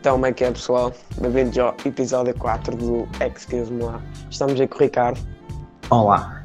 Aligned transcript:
Então, 0.00 0.14
como 0.14 0.26
é 0.26 0.32
que 0.32 0.44
é, 0.44 0.50
pessoal? 0.50 0.92
Bem-vindos 1.20 1.58
ao 1.58 1.74
episódio 1.84 2.34
4 2.38 2.76
do 2.76 3.08
Excuse 3.24 3.70
Me 3.70 3.82
Lá. 3.84 4.00
Estamos 4.30 4.58
aí 4.60 4.66
com 4.66 4.76
o 4.76 4.80
Ricardo. 4.80 5.20
Olá. 5.90 6.44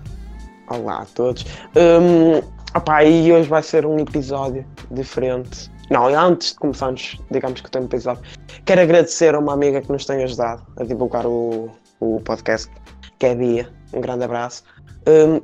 Olá 0.70 1.02
a 1.02 1.05
todos. 1.05 1.46
Um, 1.76 2.38
opá, 2.77 3.04
e 3.05 3.31
hoje 3.31 3.48
vai 3.48 3.63
ser 3.63 3.86
um 3.86 3.98
episódio 3.99 4.66
diferente. 4.91 5.71
Não, 5.89 6.07
antes 6.07 6.49
de 6.52 6.55
começarmos, 6.55 7.18
digamos 7.31 7.62
que 7.62 7.68
o 7.68 7.71
tema 7.71 7.86
episódio, 7.86 8.23
quero 8.66 8.81
agradecer 8.81 9.34
a 9.36 9.39
uma 9.39 9.54
amiga 9.54 9.81
que 9.81 9.91
nos 9.91 10.05
tem 10.05 10.23
ajudado 10.23 10.66
a 10.77 10.84
divulgar 10.84 11.26
o, 11.26 11.70
o 11.99 12.20
podcast, 12.22 12.70
que 13.20 13.26
é 13.27 13.35
Bia. 13.35 13.70
Um 13.94 14.02
grande 14.02 14.26
abraço. 14.26 14.63
Um, 15.08 15.40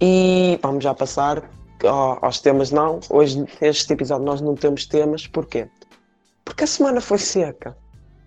e 0.00 0.58
vamos 0.62 0.84
já 0.84 0.92
passar 0.92 1.48
ao- 1.82 2.18
aos 2.22 2.40
temas. 2.40 2.70
Não, 2.72 3.00
hoje, 3.08 3.42
este 3.62 3.92
episódio, 3.92 4.26
nós 4.26 4.40
não 4.42 4.54
temos 4.54 4.84
temas. 4.84 5.26
Porquê? 5.26 5.68
Porque 6.56 6.64
a 6.64 6.68
semana 6.68 7.02
foi 7.02 7.18
seca. 7.18 7.76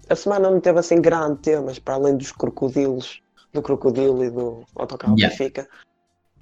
A 0.07 0.15
semana 0.15 0.51
não 0.51 0.61
teve 0.61 0.77
assim 0.77 1.01
grandes 1.01 1.41
temas, 1.41 1.79
para 1.79 1.95
além 1.95 2.15
dos 2.15 2.31
crocodilos, 2.31 3.23
do 3.51 3.59
crocodilo 3.59 4.23
e 4.23 4.29
do 4.29 4.63
autocarro 4.75 5.17
Yeah. 5.17 5.35
Benfica. 5.35 5.67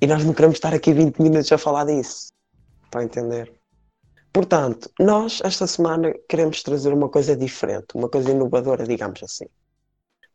E 0.02 0.06
nós 0.06 0.26
não 0.26 0.34
queremos 0.34 0.58
estar 0.58 0.74
aqui 0.74 0.92
20 0.92 1.22
minutos 1.22 1.50
a 1.50 1.58
falar 1.58 1.86
disso. 1.86 2.34
Para 2.92 3.06
entender? 3.06 3.54
Portanto, 4.34 4.92
nós 5.00 5.40
esta 5.46 5.66
semana 5.66 6.14
queremos 6.28 6.62
trazer 6.62 6.92
uma 6.92 7.08
coisa 7.08 7.38
diferente, 7.38 7.96
uma 7.96 8.10
coisa 8.10 8.32
inovadora, 8.32 8.86
digamos 8.86 9.24
assim, 9.24 9.46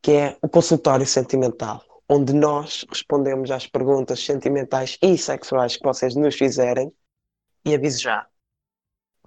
que 0.00 0.12
é 0.12 0.39
o 0.41 0.48
consultório 0.48 1.05
sentimental, 1.06 1.84
onde 2.09 2.33
nós 2.33 2.87
respondemos 2.89 3.50
às 3.50 3.66
perguntas 3.66 4.25
sentimentais 4.25 4.97
e 5.03 5.19
sexuais 5.19 5.77
que 5.77 5.84
vocês 5.84 6.14
nos 6.14 6.34
fizerem. 6.34 6.91
E 7.62 7.75
aviso 7.75 8.00
já, 8.00 8.27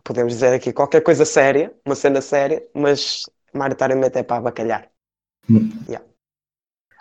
podemos 0.06 0.34
dizer 0.34 0.54
aqui 0.54 0.72
qualquer 0.72 1.02
coisa 1.02 1.26
séria, 1.26 1.76
uma 1.84 1.96
cena 1.96 2.22
séria, 2.22 2.66
mas 2.74 3.26
maioritariamente 3.52 4.20
é 4.20 4.24
para 4.24 4.38
abacalhar. 4.38 4.90
Hum. 5.50 5.72
Yeah. 5.88 6.06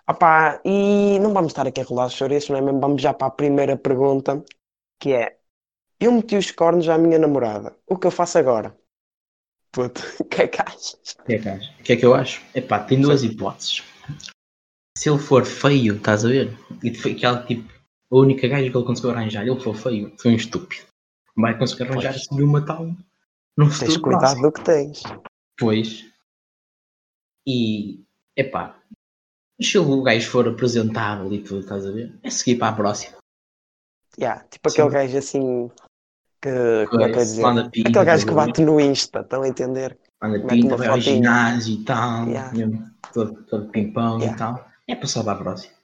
Opá, 0.08 0.60
e 0.64 1.18
não 1.20 1.32
vamos 1.32 1.52
estar 1.52 1.66
aqui 1.66 1.80
a 1.80 1.84
rolar 1.84 2.06
os 2.06 2.14
chouriços, 2.14 2.50
não 2.50 2.58
é 2.58 2.60
mesmo? 2.62 2.80
Vamos 2.80 3.00
já 3.00 3.12
para 3.14 3.28
a 3.28 3.30
primeira 3.30 3.76
pergunta, 3.76 4.42
que 4.98 5.12
é 5.12 5.36
eu 6.00 6.12
meti 6.12 6.36
os 6.36 6.50
cornos 6.50 6.88
à 6.88 6.98
minha 6.98 7.18
namorada. 7.18 7.76
O 7.86 7.96
que 7.96 8.06
eu 8.06 8.10
faço 8.10 8.38
agora? 8.38 8.76
Puto, 9.70 10.02
o 10.20 10.24
que 10.24 10.42
é 10.42 10.48
que 10.48 10.60
achas? 10.60 11.16
O 11.20 11.24
que 11.24 11.34
é 11.34 11.38
que 11.38 11.48
achas? 11.48 11.68
O 11.68 11.82
que 11.82 11.92
é 11.92 11.96
que 11.96 12.06
eu 12.06 12.14
acho? 12.14 12.42
Epá, 12.54 12.78
tem 12.80 13.00
duas 13.00 13.22
hipóteses. 13.22 13.82
Se 14.96 15.10
ele 15.10 15.18
for 15.18 15.44
feio, 15.44 15.96
estás 15.96 16.24
a 16.24 16.28
ver? 16.28 16.56
E 16.82 16.94
foi 16.94 17.12
aquela 17.12 17.44
tipo, 17.44 17.68
a 18.10 18.16
única 18.16 18.48
gaja 18.48 18.70
que 18.70 18.76
ele 18.76 18.86
conseguiu 18.86 19.10
arranjar, 19.10 19.46
ele 19.46 19.60
for 19.60 19.74
feio, 19.74 20.12
foi 20.18 20.32
um 20.32 20.36
estúpido. 20.36 20.93
Vai 21.36 21.58
conseguir 21.58 21.84
arranjar 21.84 22.14
assim 22.14 22.40
uma 22.40 22.64
tal 22.64 22.86
no 23.56 23.78
Tens 23.78 23.96
cuidado 23.96 24.40
do 24.40 24.52
que 24.52 24.62
tens. 24.62 25.02
Pois. 25.58 26.04
E, 27.46 28.02
epá, 28.36 28.76
se 29.60 29.78
o 29.78 30.02
gajo 30.02 30.30
for 30.30 30.48
apresentável 30.48 31.32
e 31.32 31.42
tudo, 31.42 31.60
estás 31.60 31.86
a 31.86 31.90
ver? 31.90 32.18
É 32.22 32.30
seguir 32.30 32.58
para 32.58 32.68
a 32.72 32.76
próxima. 32.76 33.16
Yeah, 34.18 34.44
tipo 34.44 34.68
aquele 34.68 34.88
Sim. 34.88 34.94
gajo 34.94 35.18
assim 35.18 35.70
que. 36.40 36.86
Como 36.88 37.02
é 37.02 37.10
que 37.10 37.18
dizer? 37.18 37.42
Manda 37.42 37.70
pinta, 37.70 37.88
Aquele 37.88 38.04
gajo 38.04 38.26
que 38.26 38.34
bate 38.34 38.62
no 38.62 38.80
Insta, 38.80 39.20
estão 39.20 39.42
a 39.42 39.48
entender? 39.48 39.98
Anda 40.22 40.38
Mete 40.38 40.48
pinta, 40.48 40.76
vai 40.76 40.88
ao 40.88 41.00
ginásio 41.00 41.74
e 41.74 41.84
tal, 41.84 42.28
Yeah. 42.28 42.52
mesmo, 42.52 42.90
todo, 43.12 43.42
todo 43.44 43.68
pimpão 43.70 44.18
Yeah. 44.18 44.34
e 44.34 44.38
tal. 44.38 44.68
É 44.88 44.94
para 44.94 45.06
salvar 45.08 45.36
a 45.36 45.38
próxima. 45.38 45.74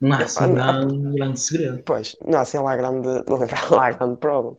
Não 0.00 0.12
há 0.12 0.22
assim 0.22 0.46
não. 0.46 0.88
um 0.88 1.14
grande 1.14 1.40
segredo. 1.40 1.82
Pois, 1.84 2.16
não 2.24 2.38
há 2.38 2.42
assim 2.42 2.58
lá 2.58 2.76
grande, 2.76 3.08
não 3.28 3.36
há 3.42 3.74
lá 3.74 3.90
grande 3.92 4.16
problema. 4.16 4.56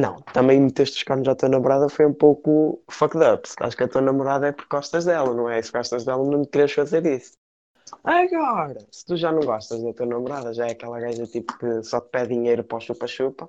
Não, 0.00 0.20
também 0.32 0.60
meteste 0.60 0.98
os 0.98 1.02
cornos 1.02 1.26
à 1.28 1.34
tua 1.34 1.48
namorada 1.48 1.88
foi 1.88 2.06
um 2.06 2.14
pouco 2.14 2.82
fucked 2.90 3.22
up. 3.22 3.48
Se 3.48 3.56
acho 3.60 3.76
que 3.76 3.82
a 3.82 3.88
tua 3.88 4.00
namorada 4.00 4.46
é 4.48 4.52
por 4.52 4.66
costas 4.66 5.04
dela, 5.04 5.34
não 5.34 5.48
é? 5.50 5.60
Se 5.60 5.72
gostas 5.72 6.04
dela, 6.04 6.24
não 6.24 6.44
queres 6.44 6.72
fazer 6.72 7.04
isso. 7.04 7.32
Agora, 8.04 8.78
se 8.90 9.04
tu 9.04 9.16
já 9.16 9.32
não 9.32 9.40
gostas 9.40 9.82
da 9.82 9.92
tua 9.92 10.06
namorada, 10.06 10.54
já 10.54 10.66
é 10.66 10.72
aquela 10.72 11.00
gaja 11.00 11.26
tipo 11.26 11.58
que 11.58 11.82
só 11.82 12.00
te 12.00 12.08
pede 12.10 12.28
dinheiro 12.34 12.62
para 12.64 12.78
o 12.78 12.80
chupa-chupa, 12.80 13.48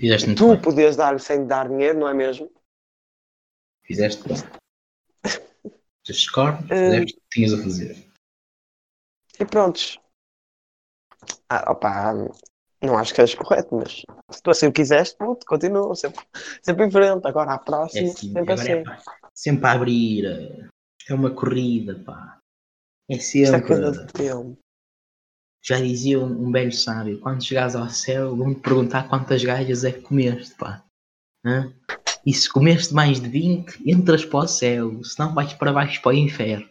Fizeste 0.00 0.34
tu 0.34 0.48
bem. 0.50 0.60
podias 0.62 0.96
dar-lhe 0.96 1.18
sem 1.20 1.46
dar 1.46 1.68
dinheiro, 1.68 1.98
não 1.98 2.08
é 2.08 2.14
mesmo? 2.14 2.50
Fizeste 3.84 4.26
bem. 4.26 4.36
Fizeste 6.06 6.32
corno, 6.32 6.58
Eh, 6.70 6.90
fizeste 6.90 7.12
o 7.16 7.20
que 7.20 7.28
tinhas 7.30 7.52
a 7.52 7.62
fazer. 7.62 8.06
E 9.38 9.44
prontos. 9.44 10.00
Ah, 11.48 11.70
opa, 11.72 12.12
não 12.82 12.98
acho 12.98 13.14
que 13.14 13.20
és 13.20 13.34
correto, 13.34 13.74
mas 13.74 14.02
se 14.30 14.42
tu 14.42 14.50
assim 14.50 14.66
o 14.66 14.72
quiseste, 14.72 15.16
pronto, 15.16 15.44
continua, 15.46 15.94
sempre, 15.94 16.24
sempre 16.62 16.86
em 16.86 16.90
frente. 16.90 17.26
Agora 17.26 17.52
à 17.52 17.54
É 17.54 17.58
próxima, 17.58 18.08
assim, 18.10 18.32
sempre 18.32 18.50
é 18.50 18.54
assim. 18.54 18.82
pá, 18.84 18.98
sempre 19.34 19.66
a 19.66 19.72
abrir. 19.72 20.24
eh, 20.26 20.68
Isto 21.00 21.12
é 21.12 21.14
uma 21.14 21.30
corrida, 21.30 21.94
pá. 22.04 22.38
É 23.10 23.16
Isto 23.16 23.38
é 23.38 23.46
sempre. 23.46 23.66
coisa 23.68 23.92
de 23.92 24.12
tempo. 24.12 24.58
Já 25.64 25.80
dizia 25.80 26.20
um, 26.20 26.46
um 26.48 26.52
velho 26.52 26.72
sábio: 26.72 27.18
quando 27.20 27.44
chegares 27.44 27.74
ao 27.74 27.88
céu, 27.88 28.36
vão-te 28.36 28.60
perguntar 28.60 29.08
quantas 29.08 29.42
gajas 29.42 29.84
é 29.84 29.92
que 29.92 30.02
comeste, 30.02 30.54
pá. 30.56 30.84
Hã? 31.44 31.72
E 32.24 32.32
se 32.34 32.50
comeste 32.50 32.92
mais 32.92 33.20
de 33.20 33.28
20, 33.28 33.80
entras 33.88 34.24
para 34.24 34.40
o 34.40 34.48
céu, 34.48 35.02
senão 35.04 35.32
vais 35.34 35.52
para 35.54 35.72
baixo 35.72 36.00
para 36.02 36.10
o 36.10 36.14
inferno. 36.14 36.68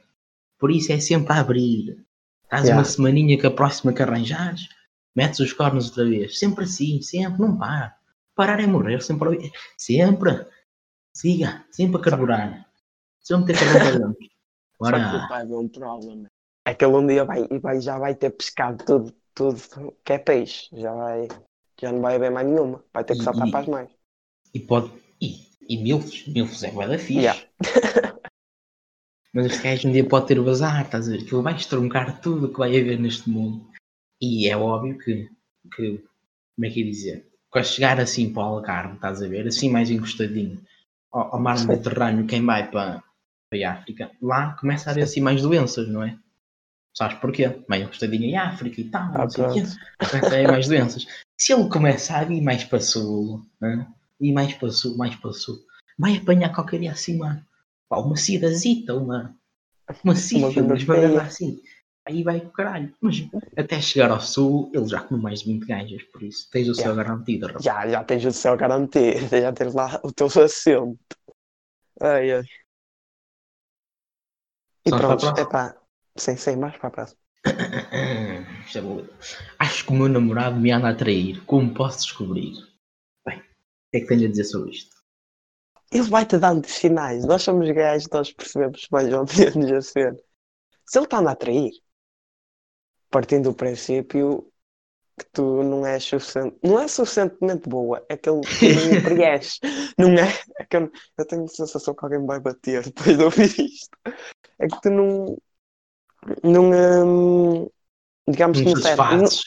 Por 0.60 0.70
isso 0.72 0.92
é 0.92 1.00
sempre 1.00 1.34
a 1.34 1.40
abrir. 1.40 2.06
Estás 2.44 2.64
Yeah. 2.66 2.78
uma 2.78 2.86
semaninha 2.86 3.38
que 3.40 3.48
a 3.48 3.52
próxima 3.52 3.92
que 3.92 4.02
arranjares, 4.04 4.68
metes 5.16 5.40
os 5.40 5.54
cornos 5.54 5.88
outra 5.90 6.06
vez. 6.06 6.38
Sempre 6.40 6.66
assim, 6.66 7.02
sempre, 7.02 7.42
não 7.42 7.58
para. 7.58 7.96
Parar 8.36 8.60
é 8.60 8.68
morrer, 8.68 9.02
sempre. 9.02 9.52
Sempre. 9.78 10.46
Siga, 11.14 11.66
sempre 11.72 11.98
a 11.98 12.04
carburar. 12.04 12.68
Sempre 13.22 13.54
ter 13.54 13.60
carvão 13.60 13.80
para 13.80 13.92
dentro. 13.92 14.18
Só 14.78 14.92
que 14.92 15.30
vai 15.30 15.42
haver 15.42 15.56
um 15.56 15.68
problema. 15.70 16.28
É 16.68 16.74
que 16.74 16.84
ele 16.84 16.96
um 16.96 17.08
dia 17.08 17.24
vai, 17.24 17.48
vai, 17.60 17.80
já 17.80 17.98
vai 17.98 18.14
ter 18.16 18.32
pescado 18.32 18.84
tudo, 18.84 19.14
tudo 19.34 19.62
que 20.04 20.14
é 20.14 20.18
peixe. 20.18 20.68
Já 20.74 20.92
vai, 20.94 21.28
já 21.80 21.92
não 21.92 22.02
vai 22.02 22.16
haver 22.16 22.32
mais 22.32 22.48
nenhuma. 22.48 22.84
Vai 22.94 23.04
ter 23.06 23.16
que 23.16 23.24
saltar 23.24 23.48
e- 23.48 23.52
para 23.52 23.60
as 23.62 23.68
mães. 23.68 23.90
e 24.54 24.60
pode. 24.60 24.92
E, 25.22 25.46
e 25.70 25.78
milfos, 25.78 26.28
milfos 26.28 26.62
é 26.64 26.72
bué 26.72 26.88
da 26.88 26.98
fixe. 27.00 27.20
Yeah. 27.22 27.42
Mas 29.34 29.48
este 29.48 29.64
gajo 29.64 29.88
um 29.90 29.92
dia 29.92 30.08
pode 30.08 30.28
ter 30.28 30.40
o 30.40 30.44
bazar, 30.46 30.86
estás 30.86 31.08
a 31.08 31.12
ver? 31.12 31.26
Que 31.26 31.34
ele 31.34 31.44
vai 31.44 31.56
estroncar 31.56 32.22
tudo 32.22 32.46
o 32.48 32.52
que 32.52 32.60
vai 32.60 32.70
haver 32.70 33.00
neste 33.00 33.30
mundo. 33.30 33.70
E 34.26 34.50
é 34.50 34.58
óbvio 34.58 34.98
que, 34.98 35.30
que 35.76 36.04
como 36.56 36.66
é 36.66 36.70
que 36.70 36.80
ia 36.82 36.86
dizer? 36.90 37.28
Quando 37.50 37.66
chegar 37.66 38.00
assim 38.00 38.34
para 38.34 38.44
o 38.44 38.46
Algarve, 38.46 38.96
estás 38.96 39.22
a 39.22 39.28
ver? 39.28 39.48
Assim 39.48 39.70
mais 39.70 39.90
encostadinho 39.90 40.60
ao, 41.12 41.36
ao 41.36 41.40
mar 41.40 41.64
Mediterrâneo, 41.66 42.26
quem 42.26 42.44
vai 42.44 42.70
para, 42.70 43.04
para 43.50 43.70
a 43.70 43.74
África, 43.74 44.12
lá 44.22 44.54
começa 44.60 44.90
a 44.90 44.92
haver 44.92 45.04
assim 45.04 45.22
mais 45.22 45.42
doenças, 45.42 45.88
não 45.88 46.04
é? 46.04 46.18
Sabes 46.94 47.18
porquê? 47.20 47.64
Mais 47.68 47.84
encostadinho 47.84 48.24
em 48.24 48.38
África 48.38 48.82
e 48.82 48.86
tal, 48.86 49.12
Ah. 49.14 49.28
Começa 50.10 50.28
a 50.28 50.40
haver 50.40 50.48
mais 50.48 50.68
doenças. 50.68 51.06
Se 51.38 51.54
ele 51.54 51.70
começar 51.70 52.28
a 52.28 52.34
ir 52.34 52.42
mais 52.42 52.64
para 52.64 52.80
sul, 52.80 53.46
hã? 53.62 53.86
e 54.20 54.32
mais 54.32 54.54
para 54.54 54.72
sul, 54.72 54.98
mais 54.98 55.16
para 55.16 55.34
sul, 55.34 55.60
vai 55.98 56.18
apanhar 56.18 56.54
qualquer 56.54 56.80
dia 56.80 56.92
assim 56.92 57.18
uma, 57.18 57.46
uma 57.92 58.16
cidazita, 58.16 58.96
uma, 58.96 59.36
uma 60.04 60.16
sífilis, 60.16 60.56
uma 60.84 60.96
merda 60.96 61.22
assim. 61.22 61.62
Aí 62.08 62.22
vai 62.22 62.40
com 62.40 62.48
o 62.48 62.52
caralho. 62.52 62.94
Mas 63.02 63.28
até 63.58 63.82
chegar 63.82 64.12
ao 64.12 64.22
sul, 64.22 64.72
ele 64.74 64.88
já 64.88 65.02
comeu 65.02 65.24
mais 65.24 65.40
de 65.40 65.52
20 65.52 65.66
gajas, 65.66 66.04
por 66.04 66.22
isso 66.22 66.48
tens 66.52 66.70
o 66.70 66.76
céu 66.76 66.94
Yeah. 66.94 67.04
garantido, 67.04 67.48
rapaz. 67.48 67.66
Já, 67.66 67.88
já 67.88 68.04
tens 68.04 68.26
o 68.26 68.32
céu 68.32 68.56
garantido. 68.56 69.18
Já 69.32 69.52
tens 69.52 69.74
lá 69.74 70.00
o 70.04 70.12
teu 70.12 70.28
assento. 70.28 71.00
Ai, 72.00 72.32
ai. 72.32 72.44
E 74.86 74.94
a 74.94 74.98
pronto, 74.98 75.40
é 75.40 75.46
pá. 75.46 75.76
Sim, 76.16 76.38
sim, 76.38 76.56
mais 76.58 76.78
para 76.78 76.90
a 76.90 76.92
próxima. 76.92 77.20
Acho 79.60 79.86
que 79.86 79.92
o 79.92 79.96
meu 79.96 80.08
namorado 80.08 80.60
me 80.60 80.72
anda 80.72 80.90
a 80.90 80.96
trair. 80.96 81.44
Como 81.46 81.74
posso 81.74 82.00
descobrir? 82.00 82.54
Bem, 83.26 83.40
o 83.40 83.42
que 83.92 83.98
é 83.98 84.00
que 84.02 84.08
tenho 84.08 84.28
a 84.28 84.30
dizer 84.30 84.44
sobre 84.44 84.72
isto? 84.72 84.96
Ele 85.92 86.04
vai-te 86.04 86.38
dando 86.38 86.68
sinais. 86.68 87.26
Nós 87.26 87.42
somos 87.42 87.70
gajos, 87.72 88.08
nós 88.12 88.32
percebemos 88.32 88.88
mais 88.92 89.12
ou 89.12 89.26
menos 89.26 89.72
a 89.72 89.82
cena. 89.82 90.18
Se 90.86 91.00
ele 91.00 91.06
está 91.06 91.20
a 91.20 91.32
atrair, 91.32 91.72
partindo 93.16 93.50
do 93.50 93.56
princípio 93.56 94.52
que 95.18 95.26
tu 95.32 95.64
não 95.64 95.86
és 95.86 96.04
suficiente, 96.04 96.58
não 96.62 96.78
é 96.78 96.86
suficientemente 96.90 97.70
boa, 97.70 98.06
é 98.10 98.18
que 98.18 98.30
ele 98.30 98.42
não 98.42 99.02
preenche. 99.02 99.58
Não 99.98 100.10
é? 100.10 100.28
é 100.60 100.66
que 100.66 100.76
eu, 100.76 100.92
eu 101.18 101.26
tenho 101.26 101.46
a 101.46 101.48
sensação 101.48 101.96
que 101.96 102.04
alguém 102.04 102.26
vai 102.26 102.38
bater 102.42 102.84
depois 102.84 103.18
de 103.18 103.24
ouvir 103.24 103.46
isto. 103.58 103.98
É 104.60 104.68
que 104.68 104.82
tu 104.82 104.90
não. 104.90 105.38
Não. 106.44 107.64
hum, 107.64 107.70
digamos 108.28 108.58
que 108.60 108.66
Não 108.66 108.74
não 108.74 108.82
serve. 108.82 109.02
Não- 109.16 109.28
satisfazes 109.28 109.44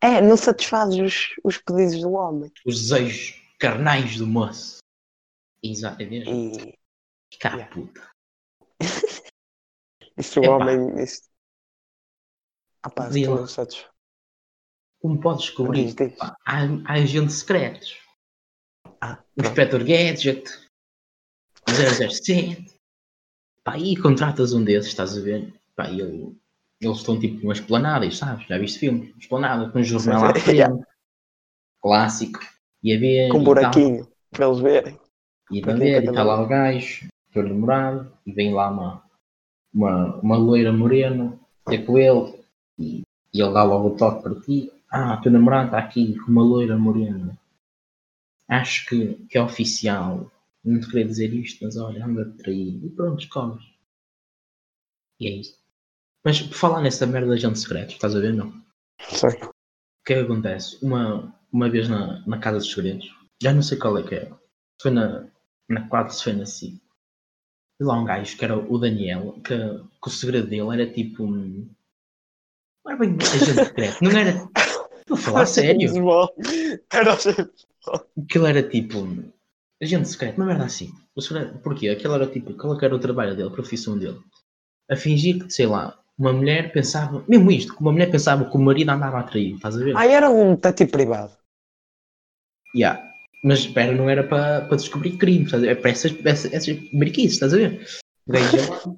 É, 0.00 0.20
não 0.20 0.36
satisfazes 0.36 0.98
os, 1.00 1.34
os 1.42 1.58
pedidos 1.58 2.00
do 2.02 2.12
homem. 2.12 2.52
os 2.64 2.80
desejos 2.88 3.42
carnais 3.58 4.16
do 4.18 4.28
moço. 4.28 4.78
Exatamente. 5.64 6.30
E, 6.30 6.78
Cá, 7.40 7.54
Yeah. 7.56 7.74
puta. 7.74 8.08
e 10.16 10.22
se 10.22 10.38
o 10.38 10.44
Epá. 10.44 10.52
homem. 10.54 11.02
Isso... 11.02 11.29
Ah, 12.82 12.90
pá, 12.90 13.04
se 13.04 13.10
tu 13.10 13.14
Dila. 13.14 13.36
não 13.40 13.46
satisfazes. 13.46 13.90
Como 15.02 15.20
podes 15.20 15.46
descobrir? 15.46 15.84
Diz, 15.86 15.94
diz. 15.94 16.14
Pá, 16.16 16.36
Há, 16.46 16.62
há 16.86 16.92
agentes 16.94 17.36
secretos. 17.36 17.96
Ah, 19.00 19.22
O. 19.38 19.42
Inspector 19.42 19.80
Gadget. 19.84 20.44
O 21.68 21.72
007. 21.72 22.74
Pá, 23.64 23.78
e 23.78 23.96
contratas 23.96 24.52
um 24.52 24.64
desses, 24.64 24.90
estás 24.90 25.16
a 25.16 25.20
ver? 25.20 25.54
Pá, 25.76 25.88
e 25.90 26.00
ele- 26.00 26.36
eles 26.80 26.96
estão 26.98 27.18
tipo 27.20 27.40
numa 27.42 27.52
esplanada, 27.52 28.10
sabes? 28.10 28.46
Já 28.46 28.58
viste 28.58 28.78
filme? 28.78 29.14
Esplanada, 29.18 29.70
com 29.70 29.78
um 29.78 29.84
jornal 29.84 30.24
à 30.24 30.34
frente. 30.34 30.84
Clássico. 31.82 32.40
E 32.82 32.94
a 32.94 32.98
ver. 32.98 33.28
Com 33.30 33.38
um 33.38 33.42
e 33.42 33.44
tal. 33.44 33.54
buraquinho, 33.54 34.08
para 34.30 34.46
eles 34.46 34.58
verem. 34.60 35.00
E 35.50 35.60
Para 35.60 35.74
ver, 35.74 36.02
e 36.02 36.04
tá 36.06 36.10
está 36.12 36.22
lá 36.22 36.40
o 36.40 36.46
gajo, 36.46 37.08
teu 37.32 37.42
namorado, 37.42 38.16
e 38.24 38.32
vem 38.32 38.52
lá 38.54 38.70
uma, 38.70 39.04
uma, 39.74 40.16
uma 40.20 40.36
loira 40.36 40.72
morena, 40.72 41.38
ter 41.66 41.84
com 41.84 41.98
ele, 41.98 42.39
e, 42.80 43.02
e 43.34 43.40
ele 43.42 43.52
dá 43.52 43.62
logo 43.62 43.88
o 43.88 43.96
toque 43.96 44.22
para 44.22 44.40
ti. 44.40 44.72
Ah, 44.90 45.16
teu 45.18 45.30
namorado 45.32 45.66
está 45.66 45.78
aqui 45.78 46.16
com 46.18 46.32
uma 46.32 46.42
loira 46.42 46.76
morena. 46.78 47.38
Acho 48.48 48.86
que, 48.86 49.14
que 49.30 49.38
é 49.38 49.42
oficial. 49.42 50.30
Não 50.62 50.78
te 50.78 50.88
queria 50.88 51.06
dizer 51.06 51.32
isto, 51.32 51.64
mas 51.64 51.78
olha, 51.78 52.04
anda 52.04 52.20
a 52.22 52.30
trair. 52.42 52.84
E 52.84 52.90
pronto, 52.90 53.16
descobres. 53.16 53.64
E 55.20 55.26
é 55.28 55.30
isso. 55.42 55.56
Mas 56.24 56.42
por 56.42 56.54
falar 56.56 56.82
nessa 56.82 57.06
merda 57.06 57.28
de 57.28 57.34
agente 57.34 57.60
secreto, 57.60 57.92
estás 57.94 58.16
a 58.16 58.20
ver, 58.20 58.34
não? 58.34 58.52
Sei. 59.00 59.30
O 59.30 59.52
que 60.06 60.14
é 60.14 60.16
que 60.18 60.24
acontece? 60.24 60.78
Uma, 60.84 61.34
uma 61.52 61.70
vez 61.70 61.88
na, 61.88 62.26
na 62.26 62.38
Casa 62.38 62.58
dos 62.58 62.72
Segredos, 62.72 63.08
já 63.42 63.52
não 63.52 63.62
sei 63.62 63.78
qual 63.78 63.98
é 63.98 64.02
que 64.02 64.14
era. 64.16 64.30
Se 64.30 64.82
foi 64.84 64.90
na, 64.92 65.26
na 65.68 65.88
4, 65.88 66.14
se 66.14 66.24
foi 66.24 66.32
na 66.34 66.46
5. 66.46 66.80
E 67.80 67.84
lá 67.84 67.98
um 68.00 68.04
gajo 68.04 68.36
que 68.36 68.44
era 68.44 68.58
o 68.58 68.78
Daniel, 68.78 69.34
que, 69.44 69.56
que 69.56 70.08
o 70.08 70.10
segredo 70.10 70.48
dele 70.48 70.74
era 70.74 70.92
tipo. 70.92 71.24
um- 71.24 71.68
Era 72.86 72.96
bem 72.96 73.16
agente 73.20 73.64
secreto, 73.64 74.02
não 74.02 74.10
era. 74.10 74.48
Estou 74.98 75.16
a 75.16 75.20
falar 75.20 75.46
sério. 75.46 75.90
Era 76.92 77.16
Aquilo 78.22 78.46
era 78.46 78.62
tipo. 78.62 79.06
Agente 79.82 80.08
secreto, 80.08 80.36
uma 80.36 80.46
merda 80.46 80.64
assim. 80.64 80.90
Porquê? 81.62 81.88
Aquilo 81.88 82.14
era 82.14 82.26
tipo. 82.26 82.54
Qual 82.54 82.78
é 82.78 82.84
era 82.84 82.94
o 82.94 82.98
trabalho 82.98 83.36
dele, 83.36 83.48
a 83.48 83.52
profissão 83.52 83.98
dele? 83.98 84.18
A 84.90 84.96
fingir 84.96 85.44
que, 85.44 85.50
sei 85.50 85.66
lá, 85.66 85.98
uma 86.18 86.32
mulher 86.32 86.72
pensava. 86.72 87.24
Mesmo 87.28 87.50
isto, 87.50 87.74
que 87.74 87.80
uma 87.80 87.92
mulher 87.92 88.10
pensava 88.10 88.48
que 88.48 88.56
o 88.56 88.60
marido 88.60 88.90
andava 88.90 89.18
a 89.18 89.22
trair, 89.22 89.54
estás 89.54 89.76
a 89.76 89.84
ver? 89.84 89.96
Ah, 89.96 90.06
era 90.06 90.30
um 90.30 90.54
detetive 90.54 90.90
privado. 90.90 91.36
Yeah. 92.74 93.02
Mas 93.42 93.60
espera, 93.60 93.92
não 93.92 94.08
era 94.08 94.22
para 94.22 94.60
descobrir 94.76 95.16
crimes, 95.16 95.46
estás 95.46 95.62
a 95.62 95.66
ver? 95.66 95.72
É 95.72 95.74
para 95.74 95.90
essas, 95.90 96.14
essas, 96.24 96.52
essas 96.52 96.92
mariquices, 96.92 97.32
estás 97.32 97.54
a 97.54 97.56
ver? 97.56 97.86
Ia 98.28 98.70
lá. 98.70 98.96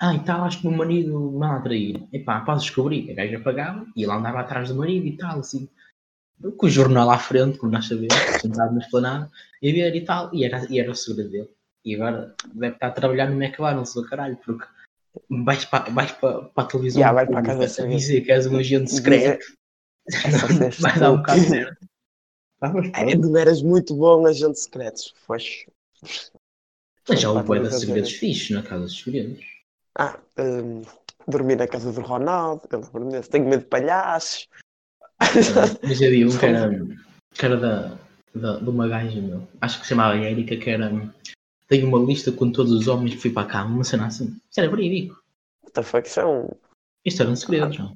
Ah, 0.00 0.14
e 0.14 0.20
tal, 0.20 0.44
acho 0.44 0.60
que 0.60 0.66
o 0.66 0.70
meu 0.70 0.78
marido 0.78 1.30
me 1.32 1.44
a 1.44 1.60
trair. 1.60 2.06
Epá, 2.12 2.40
podes 2.40 2.64
descobrir. 2.64 3.10
A 3.10 3.14
gaja 3.14 3.40
pagava 3.40 3.86
e 3.96 4.04
ele 4.04 4.12
andava 4.12 4.40
atrás 4.40 4.68
do 4.68 4.76
marido 4.76 5.06
e 5.06 5.16
tal, 5.16 5.40
assim. 5.40 5.68
Com 6.56 6.66
o 6.66 6.70
jornal 6.70 7.10
à 7.10 7.18
frente, 7.18 7.58
como 7.58 7.72
nós 7.72 7.88
sabemos, 7.88 8.14
sentado 8.40 8.72
na 8.72 8.80
esplanada, 8.80 9.30
e 9.60 9.72
ver 9.72 9.94
e 9.96 10.04
tal, 10.04 10.32
e 10.32 10.44
era, 10.44 10.64
e 10.70 10.78
era 10.78 10.90
o 10.90 10.94
segredo 10.94 11.30
dele. 11.30 11.50
E 11.84 11.96
agora 11.96 12.34
deve 12.54 12.74
estar 12.74 12.88
a 12.88 12.92
trabalhar 12.92 13.28
no 13.28 13.42
McDonald's 13.42 13.94
do 13.94 14.06
caralho, 14.06 14.36
porque 14.44 14.64
vais 15.28 15.64
para, 15.64 15.90
vais 15.90 16.12
para, 16.12 16.42
para 16.42 16.64
a 16.64 16.66
televisão 16.66 17.00
Yeah, 17.00 17.14
vai 17.14 17.26
para 17.26 17.42
casa 17.42 17.82
a 17.82 17.86
dizer 17.86 18.20
que 18.20 18.30
és 18.30 18.46
um 18.46 18.56
agente 18.56 18.90
secreto. 18.90 19.44
Vai 20.80 20.98
dar 20.98 21.12
um 21.12 21.16
bocado 21.18 21.40
de 21.40 21.46
tudo. 21.46 21.52
merda. 21.52 23.28
Não 23.28 23.36
eras 23.36 23.60
muito 23.60 23.94
bom 23.94 24.26
agente 24.26 24.58
secretos. 24.58 25.12
Foste. 25.26 25.70
Mas 27.06 27.20
já 27.20 27.30
houve 27.30 27.46
talvez 27.46 27.74
segredos 27.74 28.12
fixos 28.12 28.50
na 28.50 28.62
casa 28.62 28.84
dos 28.84 28.98
segredos. 28.98 29.57
Ah, 29.96 30.18
hum, 30.38 30.82
dormir 31.26 31.56
na 31.56 31.66
casa 31.66 31.92
do 31.92 32.00
Ronaldo. 32.00 32.62
Eu 32.70 32.80
lembro-me 32.80 33.12
desse. 33.12 33.30
Tenho 33.30 33.48
medo 33.48 33.62
de 33.62 33.68
palhaços. 33.68 34.48
Mas 35.82 36.02
havia 36.02 36.26
um 36.26 36.38
que 36.38 36.46
era, 36.46 36.70
que 37.34 37.44
era 37.44 37.56
da, 37.56 37.98
da, 38.34 38.58
de 38.58 38.70
uma 38.70 38.88
gaja, 38.88 39.20
meu. 39.20 39.46
Acho 39.60 39.78
que 39.78 39.84
se 39.84 39.90
chamava 39.90 40.16
Erika, 40.16 40.56
que 40.56 40.70
era. 40.70 40.90
Tenho 41.66 41.86
uma 41.86 41.98
lista 41.98 42.32
com 42.32 42.50
todos 42.50 42.72
os 42.72 42.88
homens 42.88 43.14
que 43.14 43.20
fui 43.20 43.30
para 43.30 43.46
cá, 43.46 43.64
uma 43.64 43.84
cena 43.84 44.06
assim. 44.06 44.36
Isso 44.50 44.60
era 44.60 44.70
verídico. 44.70 45.22
What 45.62 45.74
the 45.74 45.82
fuck? 45.82 46.08
Isso, 46.08 46.20
é 46.20 46.26
um... 46.26 46.48
Isto 47.04 47.22
eram 47.22 47.36
segredos, 47.36 47.78
não. 47.78 47.94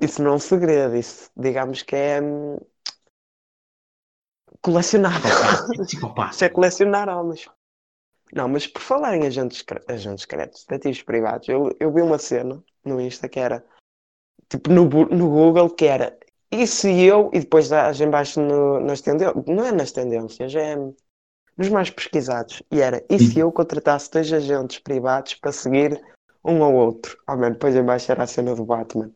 isso 0.00 0.20
não 0.22 0.32
é 0.32 0.34
um 0.34 0.38
segredo. 0.40 0.96
Isso, 0.96 1.30
digamos 1.36 1.82
que 1.82 1.94
é. 1.94 2.20
hum, 2.20 2.58
Colecionável. 4.60 5.30
Psicopata. 5.84 6.34
Isso 6.34 6.44
é 6.44 6.48
colecionar 6.48 7.08
homens. 7.08 7.48
Não, 8.36 8.46
mas 8.48 8.66
por 8.66 8.82
falar 8.82 9.16
em 9.16 9.26
agentes, 9.26 9.64
agentes 9.88 10.20
secretos, 10.22 10.66
detetives 10.68 11.02
privados, 11.02 11.48
eu, 11.48 11.74
eu 11.80 11.90
vi 11.90 12.02
uma 12.02 12.18
cena 12.18 12.62
no 12.84 13.00
Insta 13.00 13.30
que 13.30 13.40
era 13.40 13.64
tipo 14.50 14.70
no, 14.70 14.84
no 14.84 15.30
Google 15.30 15.70
que 15.70 15.86
era 15.86 16.14
e 16.52 16.66
se 16.66 17.02
eu, 17.02 17.30
e 17.32 17.40
depois 17.40 17.70
dás 17.70 17.98
em 17.98 18.10
baixo 18.10 18.38
no- 18.42 18.78
nas 18.78 19.00
tendências, 19.00 19.42
não 19.46 19.64
é 19.64 19.72
nas 19.72 19.90
tendências, 19.90 20.54
é 20.54 20.76
nos 21.56 21.68
mais 21.70 21.88
pesquisados, 21.88 22.62
e 22.70 22.82
era 22.82 23.02
e 23.08 23.18
se 23.18 23.38
eu 23.38 23.50
contratasse 23.50 24.10
dois 24.10 24.30
agentes 24.30 24.78
privados 24.80 25.34
para 25.36 25.50
seguir 25.50 25.98
um 26.44 26.62
ao 26.62 26.74
outro? 26.74 27.18
Oh 27.26 27.36
man, 27.36 27.52
depois 27.52 27.74
em 27.74 27.82
baixo 27.82 28.12
era 28.12 28.24
a 28.24 28.26
cena 28.26 28.54
do 28.54 28.66
Batman. 28.66 29.10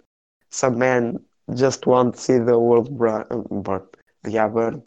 Some 0.49 0.79
man 0.79 1.21
just 1.55 1.87
want 1.87 2.15
to 2.15 2.21
see 2.21 2.43
the 2.43 2.57
world 2.57 2.91
bra- 2.91 3.27
burn. 3.51 3.87
Yeah, 4.27 4.49
burn. 4.51 4.79
O 4.79 4.83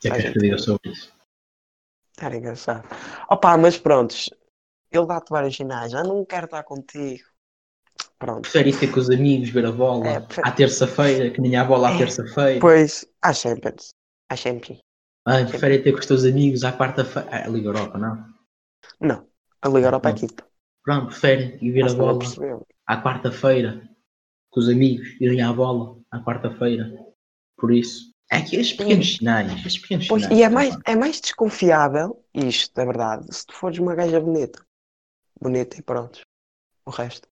que 0.00 0.08
é 0.08 0.32
que 0.32 0.58
sobre 0.58 0.90
isso? 0.90 1.19
Era 2.20 2.36
engraçado. 2.36 2.84
Opa, 3.30 3.56
mas 3.56 3.78
prontos, 3.78 4.30
ele 4.90 5.06
dá-te 5.06 5.30
vários 5.30 5.56
sinais. 5.56 5.92
Já 5.92 6.02
não 6.02 6.24
quero 6.24 6.46
estar 6.46 6.62
contigo. 6.64 7.24
Pronto. 8.18 8.42
Prefere 8.42 8.70
ir 8.70 8.78
ter 8.78 8.92
com 8.92 9.00
os 9.00 9.10
amigos, 9.10 9.48
ver 9.50 9.64
a 9.66 9.72
bola 9.72 10.06
É, 10.08 10.16
à 10.48 10.50
terça-feira, 10.52 11.30
que 11.30 11.40
nem 11.40 11.56
a 11.56 11.64
bola 11.64 11.88
à 11.88 11.94
É. 11.94 11.98
terça-feira. 11.98 12.60
Pois, 12.60 13.06
à 13.22 13.32
Champions. 13.32 13.94
À 14.28 14.36
Champions. 14.36 14.80
Ah, 15.26 15.44
prefere 15.48 15.82
ter 15.82 15.92
com 15.92 15.98
os 15.98 16.06
teus 16.06 16.24
amigos 16.24 16.64
à 16.64 16.72
quarta-feira. 16.72 17.28
Ah, 17.32 17.44
a 17.46 17.48
Liga 17.48 17.68
Europa, 17.68 17.98
não. 17.98 18.14
Não. 19.00 19.26
A 19.62 19.68
Liga 19.68 19.88
Europa 19.88 20.08
Não. 20.08 20.16
aqui. 20.16 20.26
Pronto, 20.84 21.06
prefere 21.08 21.58
ir 21.62 21.72
ver 21.72 21.80
a 21.80 21.84
Nós 21.84 21.94
também 21.94 22.18
bola 22.18 22.24
à 22.86 23.02
quarta-feira 23.02 23.82
com 24.50 24.60
os 24.60 24.68
amigos, 24.68 25.08
irem 25.20 25.42
à 25.42 25.52
bola 25.52 25.98
à 26.10 26.20
quarta-feira. 26.20 26.90
Por 27.56 27.72
isso, 27.72 28.09
é 28.32 28.40
que 28.42 28.56
estes 28.56 28.76
pequenos 28.76 29.16
sinais, 29.16 29.52
estes 29.52 29.78
pequenos 29.78 30.06
Pois, 30.08 30.22
sinais. 30.22 30.38
e 30.40 30.42
é 30.42 30.48
mais, 30.48 30.76
é 30.86 30.96
mais 30.96 31.20
desconfiável, 31.20 32.24
isto, 32.34 32.78
é 32.80 32.84
verdade, 32.86 33.34
se 33.34 33.46
tu 33.46 33.54
fores 33.54 33.78
uma 33.78 33.94
gaja 33.94 34.20
bonita. 34.20 34.64
Bonita 35.40 35.78
e 35.78 35.82
pronto. 35.82 36.20
O 36.86 36.90
resto. 36.90 37.26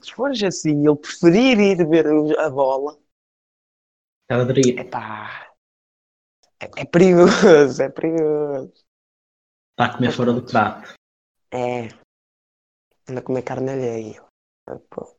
Se 0.00 0.12
fores 0.12 0.42
assim, 0.42 0.86
ele 0.86 0.96
preferir 0.96 1.58
ir 1.60 1.86
ver 1.88 2.06
a 2.38 2.50
bola, 2.50 2.98
Estás 4.22 4.48
a 4.48 4.52
trair. 4.52 4.78
epá. 4.78 5.52
É, 6.60 6.82
é 6.82 6.84
perigoso, 6.84 7.82
é 7.82 7.88
perigoso. 7.88 8.72
Está 9.72 9.86
a 9.86 9.92
comer 9.94 10.06
Mas 10.06 10.16
fora 10.16 10.32
do 10.32 10.42
prato. 10.44 10.94
É. 11.52 11.88
Anda 13.08 13.20
a 13.20 13.22
comer 13.22 13.42
carne 13.42 13.70
alheia. 13.70 14.24
Pô. 14.90 15.16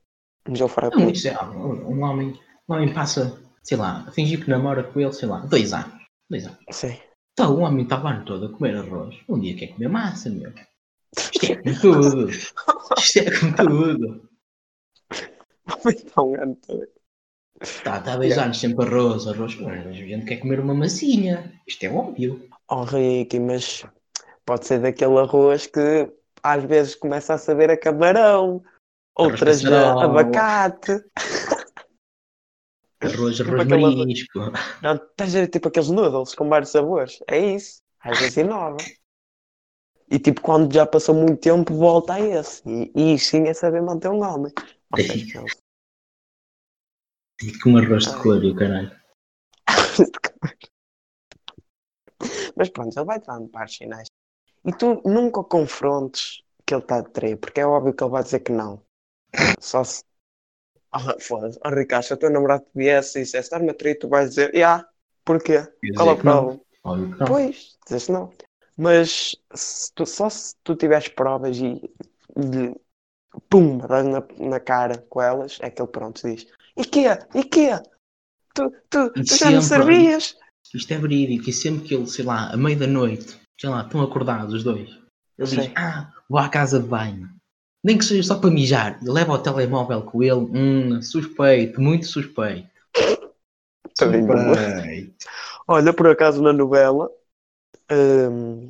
Jogo 0.53 0.70
fora 0.74 0.89
isso 1.12 1.27
é, 1.27 1.42
um 1.46 1.92
um 1.94 2.03
homem, 2.03 2.39
um 2.68 2.74
homem 2.74 2.94
passa, 2.94 3.42
sei 3.63 3.77
lá, 3.77 4.05
fingir 4.12 4.43
que 4.43 4.50
namora 4.50 4.84
com 4.84 5.00
ele, 5.00 5.13
sei 5.13 5.27
lá, 5.27 5.39
dois 5.39 5.74
anos. 5.74 6.03
Dois 6.29 6.46
anos. 6.46 6.60
Sim. 6.72 6.98
Então, 7.34 7.55
o 7.55 7.62
homem 7.62 7.84
está 7.84 8.01
o 8.01 8.08
ano 8.08 8.25
todo 8.25 8.46
a 8.46 8.50
comer 8.50 8.75
arroz. 8.75 9.15
Um 9.27 9.39
dia 9.39 9.55
quer 9.55 9.67
comer 9.67 9.89
massa, 9.89 10.29
meu. 10.29 10.53
Isto 11.17 11.46
é 11.46 11.55
com 11.55 11.74
tudo. 11.82 12.29
Isto 12.29 13.20
é 13.20 13.39
com 13.39 13.53
tudo. 13.53 14.29
Então, 15.86 16.36
Antônio. 16.36 16.88
Está 17.62 18.01
tá 18.01 18.13
há 18.13 18.17
dois 18.17 18.38
anos 18.38 18.60
sempre 18.60 18.86
arroz, 18.86 19.27
arroz. 19.27 19.55
Mas 19.55 19.88
a 19.88 19.91
gente 19.93 20.25
quer 20.25 20.38
comer 20.38 20.60
uma 20.60 20.74
massinha. 20.74 21.53
Isto 21.65 21.86
é 21.86 21.89
óbvio. 21.89 22.50
Oh, 22.70 22.84
Ricky, 22.84 23.39
mas 23.39 23.86
pode 24.46 24.65
ser 24.65 24.79
daquele 24.79 25.17
arroz 25.17 25.67
que 25.67 26.12
às 26.43 26.63
vezes 26.65 26.96
começa 26.96 27.36
a 27.36 27.38
saber 27.38 27.72
a 27.72 27.77
camarão, 27.77 28.62
outras 29.15 29.63
a 29.65 30.03
abacate. 30.03 31.03
Arroz, 33.03 33.38
Tipo 33.38 33.51
arroz 33.51 33.95
marisco. 33.95 34.39
Não, 34.81 34.95
estás 34.95 35.36
a 35.36 35.39
ver 35.39 35.48
tipo 35.48 35.67
aqueles 35.67 35.89
noodles 35.89 36.36
com 36.36 36.48
vários 36.50 36.72
sabores? 36.72 37.19
É 37.27 37.38
isso. 37.55 37.81
Às 38.00 38.19
vezes 38.19 38.38
inova. 38.38 38.77
E 40.10 40.19
tipo, 40.19 40.41
quando 40.41 40.74
já 40.74 40.86
passou 40.86 41.15
muito 41.15 41.39
tempo, 41.39 41.74
volta 41.74 42.13
a 42.13 42.19
esse. 42.19 42.62
E, 42.67 42.91
e 42.95 43.13
isso 43.15 43.31
sim 43.31 43.48
é 43.48 43.53
saber 43.53 43.81
manter 43.81 44.10
um 44.10 44.22
homem. 44.22 44.51
Ok, 44.91 45.07
então. 45.07 45.45
E 47.41 47.60
com 47.60 47.77
arroz 47.77 48.05
de 48.05 48.22
cor 48.22 48.43
e 48.43 48.51
o 48.51 48.55
caralho. 48.55 48.91
Mas 52.55 52.69
pronto, 52.69 52.95
ele 52.98 53.05
vai 53.05 53.19
dando 53.19 53.50
pares 53.50 53.75
sinais. 53.75 54.07
E 54.65 54.72
tu 54.72 55.01
nunca 55.05 55.41
o 55.41 55.43
confrontes 55.43 56.43
que 56.65 56.74
ele 56.74 56.81
está 56.81 57.00
a 57.00 57.03
trair, 57.03 57.38
porque 57.38 57.60
é 57.60 57.65
óbvio 57.65 57.93
que 57.93 58.03
ele 58.03 58.12
vai 58.12 58.24
dizer 58.24 58.39
que 58.39 58.51
não. 58.51 58.81
Só 59.60 59.83
se. 59.83 60.03
Ah, 60.94 61.16
foda-se. 61.20 61.60
Oh, 61.66 61.70
Ricardo, 61.70 62.04
se 62.06 62.14
o 62.14 62.18
teu 62.18 62.30
namorado 62.30 62.64
te 62.64 62.72
viesse 62.76 63.20
e 63.20 63.24
dissesse 63.24 63.46
estás-me 63.48 63.72
a 63.72 63.74
trair, 63.74 63.96
tu 63.98 64.08
vais 64.08 64.30
dizer, 64.30 64.54
yeah, 64.54 64.86
porquê? 65.26 65.68
Qual 65.96 66.10
é 66.10 66.16
problema? 66.16 66.60
Óbvio 66.84 67.12
que 67.14 67.20
não. 67.20 67.28
Pois, 67.28 67.78
dizes 67.88 68.10
não. 68.10 68.32
Mas 68.78 69.36
se 69.54 69.92
tu- 69.94 70.06
só 70.06 70.30
se 70.30 70.56
tu 70.64 70.76
tiveres 70.76 71.08
provas 71.08 71.58
e 71.58 71.82
de 72.36 72.76
pum, 73.50 73.78
dás 73.80 74.06
na, 74.06 74.24
na 74.40 74.60
cara 74.60 74.98
com 75.10 75.22
elas, 75.22 75.58
é 75.62 75.70
que 75.70 75.82
ele 75.82 75.90
pronto 75.92 76.22
diz: 76.28 76.46
E 76.78 76.86
quê? 76.86 77.06
E 77.36 77.44
quê? 77.44 77.70
Tu, 78.54 78.72
tu, 78.90 79.10
tu 79.10 79.36
já 79.36 79.52
não 79.52 79.62
sabias? 79.62 80.36
Isto 80.74 80.94
é 80.94 80.98
verídico. 80.98 81.50
E 81.50 81.54
sempre 81.54 81.88
que 81.88 81.96
ele, 81.96 82.08
sei 82.08 82.26
lá, 82.26 82.52
à 82.52 82.58
meia 82.58 82.78
da 82.78 82.88
noite, 82.88 83.40
sei 83.60 83.70
lá, 83.70 83.82
estão 83.84 84.02
acordados 84.02 84.54
os 84.54 84.64
dois. 84.64 84.90
Ele 85.38 85.50
diz, 85.50 85.72
ah, 85.76 86.12
vou 86.30 86.40
à 86.40 86.50
casa 86.50 86.80
de 86.80 86.88
banho. 86.88 87.30
Nem 87.84 87.98
que 87.98 88.06
seja 88.06 88.24
só 88.24 88.40
para 88.40 88.50
mijar. 88.50 89.00
E 89.04 89.10
leva 89.10 89.34
o 89.34 89.38
telemóvel 89.40 90.02
com 90.04 90.24
ele. 90.24 90.34
Hum, 90.34 91.02
suspeito, 91.02 91.82
muito 91.82 92.06
suspeito. 92.06 92.70
Não. 94.00 94.54
Suspeito. 94.56 95.25
Olha, 95.68 95.94
por 95.94 96.08
acaso 96.08 96.42
na 96.42 96.54
novela 96.54 97.10
hum, 97.92 98.70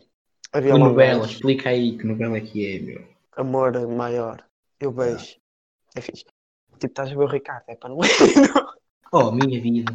havia 0.52 0.72
Que 0.74 0.78
lá 0.78 0.86
um 0.86 0.90
novela, 0.90 1.22
gajo, 1.22 1.32
explica 1.34 1.70
aí 1.70 1.98
que 1.98 2.06
novela 2.06 2.38
é 2.38 2.42
que 2.42 2.76
é, 2.76 2.80
meu. 2.80 3.08
Amor 3.38 3.88
maior. 3.88 4.44
Eu 4.80 4.92
beijo. 4.92 5.38
É 5.96 6.02
fixe. 6.02 6.26
Tipo, 6.74 6.86
estás 6.88 7.12
a 7.12 7.16
ver 7.16 7.24
o 7.24 7.28
Ricardo, 7.28 7.64
é 7.68 7.76
para 7.76 7.90
não 7.90 8.00
Oh, 9.12 9.32
minha 9.32 9.62
vida. 9.62 9.94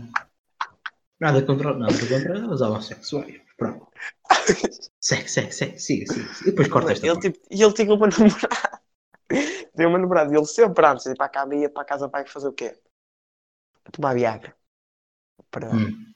Nada 1.20 1.42
contra, 1.42 1.74
nada 1.76 1.92
contra 1.92 2.48
os 2.48 2.60
homossexuais. 2.60 3.40
Pronto. 3.56 3.86
Segue, 5.00 5.28
segue, 5.28 5.52
segue, 5.52 5.78
siga, 5.78 6.12
siga. 6.12 6.30
E 6.42 6.44
depois 6.46 6.68
corta 6.68 6.92
esta 6.92 7.06
ele, 7.06 7.14
parte. 7.14 7.32
tipo, 7.32 7.46
E 7.50 7.62
ele 7.62 7.72
tinha 7.72 7.94
uma 7.94 8.06
namorada. 8.06 8.80
Tinha 9.74 9.88
uma 9.88 9.98
namorada. 9.98 10.32
E 10.32 10.36
ele 10.36 10.46
sempre 10.46 10.86
antes 10.86 11.04
de 11.04 11.12
ir 11.12 11.16
para 11.16 11.26
a 11.26 11.30
cama 11.30 11.54
ia 11.54 11.70
para 11.70 11.82
a 11.82 11.86
casa 11.86 12.08
pai 12.08 12.26
fazer 12.26 12.48
o 12.48 12.52
quê? 12.52 12.76
Tomar 13.92 14.14
Viagra. 14.14 14.54
Para... 15.50 15.74
Hum. 15.74 16.08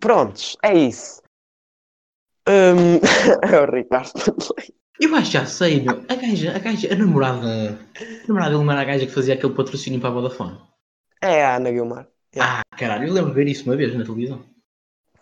Prontos, 0.00 0.56
é 0.62 0.74
isso. 0.74 1.22
Hum, 2.46 3.00
é 3.42 3.60
o 3.60 3.70
Ricardo. 3.70 4.12
Eu 5.00 5.14
acho 5.14 5.26
que 5.26 5.32
já 5.32 5.46
sei, 5.46 5.82
meu. 5.82 6.04
A 6.08 6.14
gaja, 6.14 6.54
a 6.54 6.58
gaja, 6.58 6.92
a 6.92 6.96
namorada. 6.96 7.78
A 7.96 8.28
namorada 8.28 8.54
era 8.54 8.80
a 8.80 8.84
gaja 8.84 9.06
que 9.06 9.12
fazia 9.12 9.34
aquele 9.34 9.54
patrocínio 9.54 10.00
para 10.00 10.10
a 10.10 10.12
Vodafone. 10.12 10.60
É 11.20 11.44
a 11.44 11.56
Ana 11.56 11.70
Guilmar. 11.70 12.08
Ah, 12.38 12.62
caralho, 12.76 13.08
eu 13.08 13.12
lembro 13.12 13.30
de 13.30 13.36
ver 13.36 13.48
isso 13.48 13.64
uma 13.64 13.76
vez 13.76 13.94
na 13.94 14.04
televisão. 14.04 14.44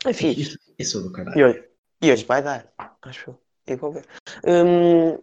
É 0.05 0.13
fixe. 0.13 0.41
Isso, 0.41 0.59
isso 0.79 0.99
é 0.99 1.03
do 1.03 1.13
caralho. 1.13 1.39
E 1.39 1.45
hoje, 1.45 1.65
e 2.03 2.13
hoje 2.13 2.25
vai 2.25 2.43
dar, 2.43 2.73
acho 3.03 3.31
eu. 3.31 3.39
E 3.67 3.77
vou 3.77 3.93
ver. 3.93 4.05
Hum, 4.45 5.23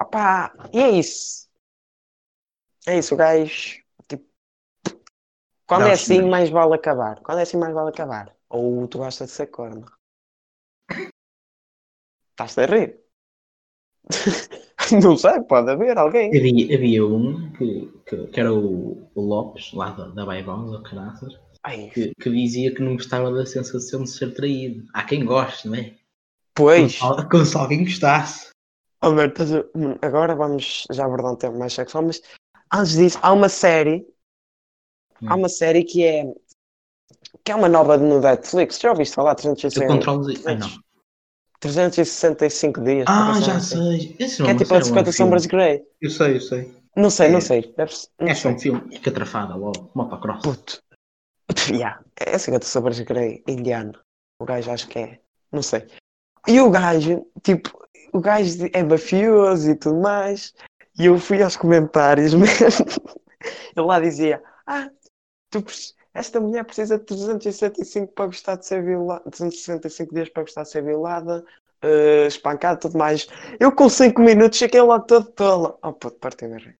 opá, 0.00 0.54
e 0.72 0.78
é 0.78 0.90
isso. 0.90 1.48
É 2.86 2.98
isso, 2.98 3.14
o 3.14 3.16
gajo. 3.16 3.82
Tipo, 4.08 4.24
quando 5.66 5.82
Dá 5.82 5.90
é 5.90 5.92
assim, 5.92 6.22
mais 6.22 6.50
vale 6.50 6.74
acabar. 6.74 7.20
Quando 7.20 7.38
é 7.38 7.42
assim, 7.42 7.56
mais 7.56 7.74
vale 7.74 7.90
acabar. 7.90 8.34
Ou 8.48 8.88
tu 8.88 8.98
gostas 8.98 9.28
de 9.28 9.34
ser 9.34 9.46
corno. 9.48 9.84
Estás 12.30 12.56
a 12.58 12.66
rir? 12.66 13.00
Não 15.02 15.16
sei, 15.16 15.40
pode 15.42 15.70
haver 15.70 15.98
alguém. 15.98 16.28
Havia, 16.28 16.74
havia 16.74 17.04
um 17.04 17.52
que, 17.52 17.92
que, 18.06 18.26
que 18.28 18.40
era 18.40 18.54
o, 18.54 19.10
o 19.14 19.20
Lopes, 19.20 19.72
lá 19.72 19.90
da, 19.90 20.08
da 20.08 20.24
Baibons, 20.24 20.70
ou 20.70 20.82
Ai, 21.62 21.90
que, 21.92 22.14
que 22.14 22.30
dizia 22.30 22.74
que 22.74 22.80
não 22.80 22.94
gostava 22.94 23.30
da 23.30 23.44
sensação 23.44 24.04
de 24.04 24.10
ser 24.10 24.32
traído. 24.32 24.86
Há 24.94 25.02
quem 25.04 25.24
goste, 25.24 25.68
não 25.68 25.74
é? 25.74 25.94
pois, 26.54 26.98
como 27.30 27.44
se 27.44 27.56
alguém 27.56 27.84
gostasse. 27.84 28.50
Oh, 29.02 29.10
meu, 29.10 29.26
estás 29.26 29.52
a- 29.54 29.64
hum, 29.74 29.96
agora 30.02 30.34
vamos 30.34 30.84
já 30.90 31.04
abordar 31.04 31.32
um 31.32 31.36
tema 31.36 31.58
mais 31.58 31.72
sexual, 31.72 32.04
mas 32.04 32.20
antes 32.72 32.92
disso, 32.96 33.18
há 33.22 33.32
uma 33.32 33.48
série 33.48 34.06
há 35.26 35.34
Hum. 35.34 35.38
uma 35.38 35.48
série 35.48 35.84
que 35.84 36.04
é 36.04 36.24
que 37.44 37.52
é 37.52 37.54
uma 37.54 37.68
nova 37.68 37.96
no 37.96 38.20
Netflix. 38.20 38.78
Já 38.78 38.90
ouviste 38.90 39.14
falar? 39.14 39.30
Eu 39.32 39.36
365, 39.36 39.86
controlo. 39.86 40.26
Ai, 40.46 40.56
não. 40.56 40.68
365 41.60 42.80
dias. 42.82 43.04
Ah, 43.08 43.40
já 43.40 43.56
assim. 43.56 43.76
sei. 43.98 44.16
Esse 44.18 44.36
Que 44.36 44.42
é 44.50 44.52
não 44.52 44.56
tipo 44.58 44.74
a 44.74 44.76
é 44.76 44.80
um 44.80 44.84
50 44.84 45.12
filme. 45.12 45.12
Sombras 45.12 45.46
Grey. 45.46 45.82
Eu 46.00 46.10
sei, 46.10 46.36
eu 46.36 46.40
sei. 46.40 46.74
Não 46.96 47.10
sei, 47.10 47.26
É. 47.26 47.30
não 47.30 47.40
sei. 47.40 47.74
Deve 47.76 47.92
não 48.20 48.28
É 48.28 48.34
só 48.34 48.48
um 48.50 48.58
filme. 48.58 48.94
É 48.94 48.98
catrafada 48.98 49.54
logo. 49.54 49.90
Motocross. 49.94 50.42
Puto. 50.42 50.82
Yeah. 51.70 52.00
É 52.16 52.36
50 52.38 52.66
Sombras 52.66 53.00
Grey, 53.00 53.42
indiano. 53.48 53.98
O 54.40 54.44
gajo 54.44 54.70
acho 54.70 54.86
que 54.88 54.98
é. 54.98 55.20
Não 55.50 55.62
sei. 55.62 55.86
E 56.46 56.60
o 56.60 56.70
gajo, 56.70 57.26
tipo, 57.42 57.70
o 58.12 58.20
gajo 58.20 58.68
é 58.72 58.82
mafioso 58.82 59.70
e 59.70 59.74
tudo 59.74 60.00
mais. 60.00 60.54
E 60.98 61.06
eu 61.06 61.18
fui 61.18 61.42
aos 61.42 61.56
comentários 61.56 62.34
mesmo. 62.34 62.84
Ele 63.76 63.86
lá 63.86 64.00
dizia: 64.00 64.42
Ah, 64.66 64.90
tu, 65.50 65.64
esta 66.14 66.40
mulher 66.40 66.64
precisa 66.64 66.98
de 66.98 67.04
365 67.04 68.12
para 68.12 68.26
gostar 68.26 68.56
de 68.56 68.66
ser 68.66 68.82
violada, 68.82 69.22
365 69.30 70.14
dias 70.14 70.28
para 70.28 70.42
gostar 70.42 70.62
de 70.64 70.70
ser 70.70 70.82
violada, 70.82 71.44
eh, 71.82 72.26
espancada, 72.26 72.80
tudo 72.80 72.98
mais. 72.98 73.28
Eu 73.60 73.70
com 73.72 73.88
5 73.88 74.20
minutos 74.20 74.58
cheguei 74.58 74.82
lá 74.82 74.98
todo 74.98 75.30
tola. 75.30 75.78
Oh 75.82 75.92
puto, 75.92 76.18
partiu 76.18 76.48
me 76.48 76.76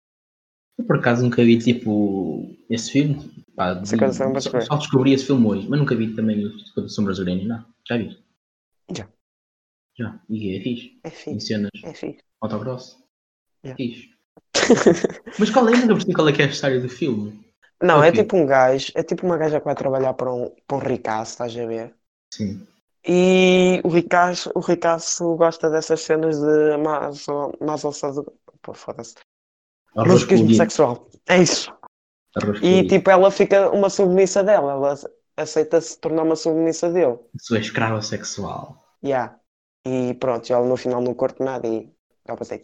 Eu 0.78 0.84
por 0.84 0.98
acaso 0.98 1.22
nunca 1.22 1.44
vi 1.44 1.58
tipo 1.58 2.50
esse 2.68 2.90
filme. 2.90 3.44
Pá, 3.54 3.74
de- 3.74 3.88
50 3.88 4.12
Sombras 4.12 4.44
de 4.44 4.50
só, 4.50 4.60
só 4.60 4.76
descobri 4.76 5.12
esse 5.12 5.26
filme 5.26 5.46
hoje, 5.46 5.68
mas 5.68 5.78
nunca 5.78 5.94
vi 5.94 6.14
também 6.14 6.44
o 6.44 6.58
50 6.58 6.88
Sombras 6.88 7.18
Grey, 7.20 7.44
não. 7.44 7.64
Já 7.88 7.96
vi? 7.96 8.18
Já. 8.92 9.08
Já. 9.98 10.20
E 10.28 10.56
é 10.56 10.60
fixe. 10.62 11.00
É 11.04 11.08
Em 11.08 11.10
fixe, 11.10 11.46
cenas 11.46 11.70
é 11.84 11.92
fixe. 11.94 12.22
motocross. 12.42 12.96
Yeah. 13.64 13.76
Fixe. 13.76 14.10
mas 15.38 15.50
qual 15.50 15.68
é? 15.68 15.72
Nunca 15.72 15.94
percebi 15.94 16.14
qual 16.14 16.28
é 16.28 16.32
que 16.32 16.42
é 16.42 16.44
a 16.46 16.48
história 16.48 16.80
do 16.80 16.88
filme. 16.88 17.44
Não, 17.82 18.02
é 18.02 18.08
Ok. 18.08 18.22
tipo 18.22 18.36
um 18.36 18.46
gajo, 18.46 18.92
é 18.94 19.02
tipo 19.02 19.24
uma 19.26 19.36
gaja 19.36 19.58
que 19.60 19.64
vai 19.64 19.74
trabalhar 19.74 20.14
para 20.14 20.32
um, 20.32 20.54
para 20.66 20.76
um 20.76 20.80
ricaço, 20.80 21.32
estás 21.32 21.56
a 21.56 21.66
ver? 21.66 21.94
Sim. 22.32 22.66
E 23.06 23.80
o 23.84 23.88
ricaço, 23.88 24.50
o 24.54 24.60
ricaço 24.60 25.36
gosta 25.36 25.70
dessas 25.70 26.00
cenas 26.00 26.38
de 26.38 26.76
maso, 26.78 27.52
masossado... 27.60 28.32
Pô, 28.60 28.74
foda-se. 28.74 29.14
Masoquismo 29.94 30.46
colorido. 30.46 30.54
sexual. 30.56 31.08
É 31.28 31.40
isso. 31.42 31.72
E 32.62 32.86
tipo, 32.86 33.10
ela 33.10 33.30
fica 33.30 33.70
uma 33.70 33.88
submissa 33.88 34.42
dela, 34.44 34.72
ela 34.72 34.94
aceita 35.36 35.80
se 35.80 35.98
tornar 36.00 36.24
uma 36.24 36.36
submissa 36.36 36.90
dele. 36.90 37.18
Sua 37.40 37.58
escrava 37.58 38.02
sexual. 38.02 38.84
Yeah. 39.04 39.37
E 39.90 40.14
pronto, 40.14 40.52
ela 40.52 40.66
no 40.66 40.76
final 40.76 41.00
não 41.00 41.14
curte 41.14 41.42
nada 41.42 41.66
e 41.66 41.88
já 42.26 42.36
passei. 42.36 42.58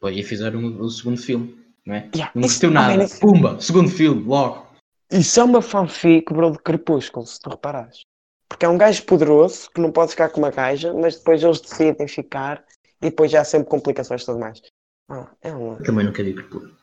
Depois 0.00 0.16
e 0.16 0.22
fizeram 0.24 0.60
o, 0.64 0.80
o 0.82 0.90
segundo 0.90 1.20
filme, 1.20 1.56
não 1.86 1.94
é? 1.94 2.10
Yeah. 2.14 2.32
Não 2.34 2.42
gostou 2.42 2.70
nada. 2.70 3.04
isso- 3.04 3.20
Pumba! 3.20 3.60
Segundo 3.60 3.88
filme, 3.90 4.24
logo. 4.24 4.66
isso 5.12 5.38
é 5.40 5.44
uma 5.44 5.62
fanfic, 5.62 6.32
bro, 6.32 6.50
de 6.50 6.58
Crepúsculo, 6.58 7.26
se 7.26 7.38
tu 7.40 7.50
reparares. 7.50 8.00
Porque 8.48 8.64
é 8.64 8.68
um 8.68 8.78
gajo 8.78 9.04
poderoso 9.04 9.70
que 9.70 9.80
não 9.80 9.92
pode 9.92 10.12
ficar 10.12 10.30
com 10.30 10.40
uma 10.40 10.50
gaja, 10.50 10.92
mas 10.94 11.16
depois 11.18 11.42
eles 11.42 11.60
decidem 11.60 12.08
ficar 12.08 12.64
e 13.00 13.10
depois 13.10 13.30
já 13.30 13.42
há 13.42 13.44
sempre 13.44 13.68
complicações 13.68 14.22
e 14.22 14.26
tudo 14.26 14.38
mais. 14.40 14.60
Ah, 15.08 15.30
é 15.42 15.52
uma... 15.52 15.76
Eu 15.76 15.84
também 15.84 16.04
nunca 16.06 16.22
vi 16.24 16.34
Crepúsculo. 16.34 16.76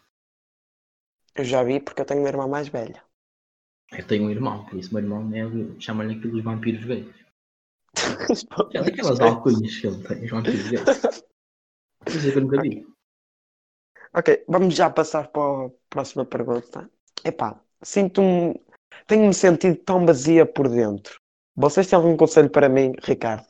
Eu 1.36 1.44
já 1.44 1.64
vi 1.64 1.80
porque 1.82 2.02
eu 2.02 2.06
tenho 2.06 2.22
uma 2.22 2.30
irmã 2.30 2.48
mais 2.48 2.68
velha. 2.70 3.04
Eu 3.92 4.06
tenho 4.08 4.26
um 4.26 4.32
irmão, 4.32 4.66
por 4.66 4.78
isso 4.80 4.90
o 4.92 4.94
meu 4.94 5.04
irmão 5.04 5.30
é, 5.34 5.82
chama-lhe 5.82 6.16
aquilo 6.16 6.38
os 6.38 6.44
vampiros 6.44 6.84
Aquelas, 8.52 8.88
aquelas 8.88 9.20
alcunhas 9.20 9.76
que 9.78 9.88
ele 9.88 10.04
tem, 10.04 10.26
isso 12.08 12.28
é 12.28 12.32
que 12.32 12.38
eu 12.38 12.42
nunca 12.42 12.62
vi. 12.62 12.86
ok, 14.14 14.44
vamos 14.48 14.76
já 14.76 14.90
passar 14.90 15.28
para 15.30 15.68
a 15.68 15.70
próxima 15.90 16.26
pergunta. 16.26 16.90
Epá, 17.24 17.60
sinto-me. 17.82 18.60
Tenho-me 19.08 19.34
sentido 19.34 19.78
tão 19.78 20.06
vazia 20.06 20.46
por 20.46 20.70
dentro. 20.70 21.20
Vocês 21.56 21.88
têm 21.88 21.98
algum 21.98 22.16
conselho 22.16 22.50
para 22.50 22.70
mim, 22.70 22.94
Ricardo? 23.04 23.46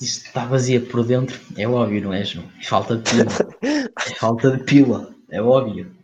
Isto 0.00 0.26
está 0.26 0.46
vazia 0.46 0.80
por 0.84 1.04
dentro, 1.04 1.40
é 1.56 1.66
óbvio, 1.66 2.02
não 2.02 2.12
é, 2.12 2.24
João? 2.24 2.48
Falta 2.62 2.96
de 2.96 3.10
pila. 3.10 3.90
Falta 4.18 4.56
de 4.56 4.64
pila, 4.64 5.14
é 5.30 5.40
óbvio. 5.40 5.94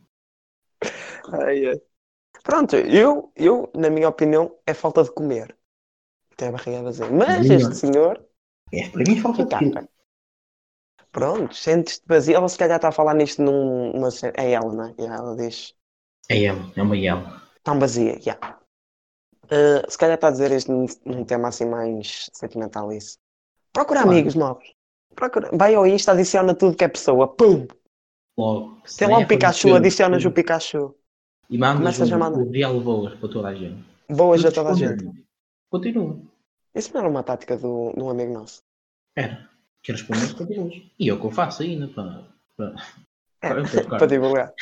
Ai, 1.32 1.66
ai. 1.66 1.80
Pronto, 2.42 2.76
eu, 2.76 3.32
eu, 3.34 3.70
na 3.74 3.88
minha 3.90 4.08
opinião, 4.08 4.54
é 4.66 4.74
falta 4.74 5.02
de 5.02 5.10
comer. 5.12 5.56
Tem 6.36 6.48
a 6.48 6.52
barriga 6.52 6.82
vazia. 6.82 7.10
Mas 7.10 7.40
minha- 7.40 7.56
este 7.56 7.74
senhor, 7.76 8.24
É, 8.72 8.88
para 8.88 9.04
mim 9.06 9.20
falta. 9.20 9.58
Ricardo, 9.58 9.88
pronto, 11.12 11.54
sentes-te 11.54 12.04
vazia. 12.06 12.36
Ela 12.36 12.48
se 12.48 12.58
calhar 12.58 12.76
está 12.76 12.88
a 12.88 12.92
falar 12.92 13.14
nisto 13.14 13.42
num- 13.42 13.92
numa. 13.92 14.08
É 14.36 14.50
ela, 14.52 14.72
não 14.72 14.84
é? 14.84 14.94
Ela 14.98 15.36
diz. 15.36 15.74
É 16.28 16.44
ela, 16.44 16.72
é 16.76 16.82
uma 16.82 16.96
ela. 16.98 17.42
Tão 17.62 17.78
vazia, 17.78 18.20
já. 18.20 18.38
Uh, 19.44 19.88
se 19.90 19.98
calhar 19.98 20.14
está 20.14 20.28
a 20.28 20.30
dizer 20.30 20.50
isto 20.52 20.72
num, 20.72 20.86
num 21.04 21.24
tema 21.24 21.48
assim 21.48 21.66
mais 21.66 22.30
sentimental 22.32 22.90
isso. 22.90 23.18
Procura 23.72 24.00
Claro. 24.00 24.10
amigos 24.12 24.34
novos. 24.34 24.64
Procura. 25.14 25.50
Vai 25.52 25.74
ao 25.74 25.86
Insta, 25.86 26.12
adiciona 26.12 26.54
tudo 26.54 26.76
que 26.76 26.84
é 26.84 26.88
pessoa. 26.88 27.28
Pum! 27.28 27.66
Logo. 28.36 28.78
Tem 28.98 29.08
lá 29.08 29.18
um 29.18 29.26
Pikachu, 29.26 29.74
adicionas 29.74 30.24
o 30.24 30.30
Pikachu. 30.30 30.94
E 31.48 31.58
mandas 31.58 31.78
começa 31.98 32.04
a 32.04 32.06
chamar- 32.06 32.32
o, 32.32 32.50
real 32.50 32.80
boas 32.80 33.14
para 33.14 33.28
toda 33.28 33.48
a 33.48 33.54
gente. 33.54 33.84
Boas 34.10 34.44
a 34.44 34.50
toda 34.50 34.70
a 34.70 34.74
gente. 34.74 35.23
Continua. 35.74 36.20
Isso 36.72 36.92
não 36.94 37.00
era 37.00 37.10
uma 37.10 37.24
tática 37.24 37.56
do, 37.56 37.92
de 37.92 38.00
um 38.00 38.08
amigo 38.08 38.32
nosso. 38.32 38.62
Era. 39.16 39.50
Que 39.82 39.90
responder 39.90 40.32
continuas. 40.36 40.72
E 41.00 41.10
é 41.10 41.12
o 41.12 41.18
que 41.18 41.26
eu 41.26 41.32
faço 41.32 41.64
ainda 41.64 41.88
para. 41.92 42.28
para... 42.56 42.74
É, 43.42 43.48
Claro, 43.50 43.68
claro. 43.68 43.88
para 43.88 44.06
divulgar. 44.06 44.54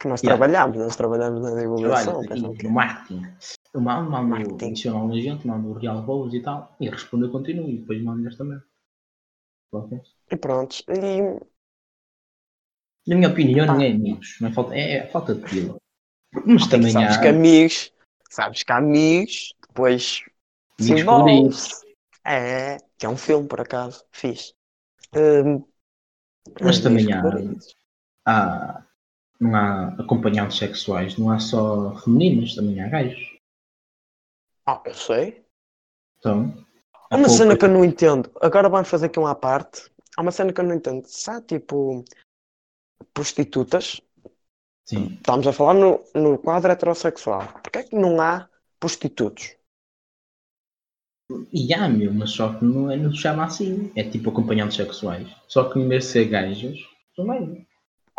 Que 0.00 0.06
nós 0.06 0.20
Yeah. 0.22 0.36
trabalhamos, 0.36 0.76
nós 0.76 0.94
trabalhamos 0.94 1.40
na 1.40 1.58
divulgação. 1.58 2.20
Trabalho 2.20 2.54
no 2.62 2.70
marketing. 2.70 3.22
Eu 3.72 3.80
mando, 3.80 4.10
mando 4.10 4.28
Marketing. 4.28 4.66
adiciono 4.66 4.98
alguma 4.98 5.20
gente, 5.20 5.46
mando 5.46 5.70
o 5.70 5.72
real 5.72 6.28
e 6.30 6.42
tal. 6.42 6.76
E 6.78 6.90
responder 6.90 7.30
continua. 7.30 7.66
E 7.68 7.78
depois 7.78 8.02
mando 8.04 8.28
esta 8.28 8.44
também. 8.44 8.60
E 10.30 10.36
pronto. 10.36 10.76
E 10.86 11.40
Na 13.08 13.16
minha 13.16 13.28
opinião, 13.30 13.66
Pá. 13.66 13.72
não 13.74 13.80
é 13.80 13.90
amigos. 13.90 14.36
Não 14.38 14.48
é, 14.50 14.52
falta, 14.52 14.74
é, 14.74 14.92
é 14.98 15.06
falta 15.08 15.34
de 15.34 15.40
pila. 15.48 15.76
Mas 16.44 16.66
também 16.66 16.92
sabes 16.92 17.16
há. 17.16 17.20
que 17.22 17.28
amigos, 17.28 17.92
sabes 18.30 18.62
que 18.62 18.70
há 18.70 18.76
amigos, 18.76 19.54
depois 19.66 20.22
perdidos. 20.78 21.70
É, 22.24 22.78
que 22.98 23.06
é 23.06 23.08
um 23.08 23.16
filme 23.16 23.46
por 23.48 23.60
acaso. 23.60 24.04
Fiz. 24.12 24.54
Hum, 25.14 25.64
Mas 26.60 26.80
também 26.80 27.12
há- 27.12 27.22
há, 28.26 28.84
não 29.40 29.54
há 29.54 29.88
acompanhantes 29.98 30.58
sexuais, 30.58 31.16
não 31.16 31.30
há 31.30 31.38
só 31.38 31.94
femininas, 32.00 32.54
também 32.54 32.80
há 32.80 32.88
gajos. 32.88 33.38
Ah, 34.66 34.82
eu 34.84 34.94
sei. 34.94 35.44
Então, 36.18 36.52
Há 37.10 37.14
há 37.14 37.16
uma 37.16 37.24
pouco- 37.26 37.38
cena 37.38 37.56
que 37.56 37.64
eu 37.64 37.68
não 37.70 37.84
entendo. 37.84 38.30
Agora 38.40 38.68
vamos 38.68 38.88
fazer 38.88 39.06
aqui 39.06 39.18
uma 39.18 39.30
à 39.30 39.34
parte. 39.34 39.90
Há 40.16 40.22
uma 40.22 40.30
cena 40.32 40.52
que 40.52 40.60
eu 40.60 40.64
não 40.64 40.74
entendo. 40.74 41.06
Se 41.06 41.30
há 41.30 41.40
tipo 41.40 42.04
prostitutas, 43.14 44.00
Sim. 44.84 45.14
estamos 45.14 45.46
a 45.46 45.52
falar 45.52 45.74
no, 45.74 46.04
no 46.14 46.38
quadro 46.38 46.70
heterossexual. 46.70 47.46
Porquê 47.62 47.78
é 47.78 47.82
que 47.84 47.96
não 47.96 48.20
há 48.20 48.48
prostitutos? 48.78 49.54
E 51.52 51.74
há, 51.74 51.88
meu, 51.88 52.12
mas 52.12 52.30
só 52.30 52.54
que 52.54 52.64
não, 52.64 52.90
é, 52.90 52.96
não 52.96 53.10
se 53.10 53.18
chama 53.18 53.44
assim. 53.44 53.92
É 53.94 54.02
tipo 54.02 54.30
acompanhantes 54.30 54.76
sexuais. 54.76 55.28
Só 55.46 55.64
que 55.64 55.78
em 55.78 55.88
vez 55.88 56.04
de 56.04 56.10
ser 56.10 56.24
gajas, 56.26 56.78
são. 57.14 57.26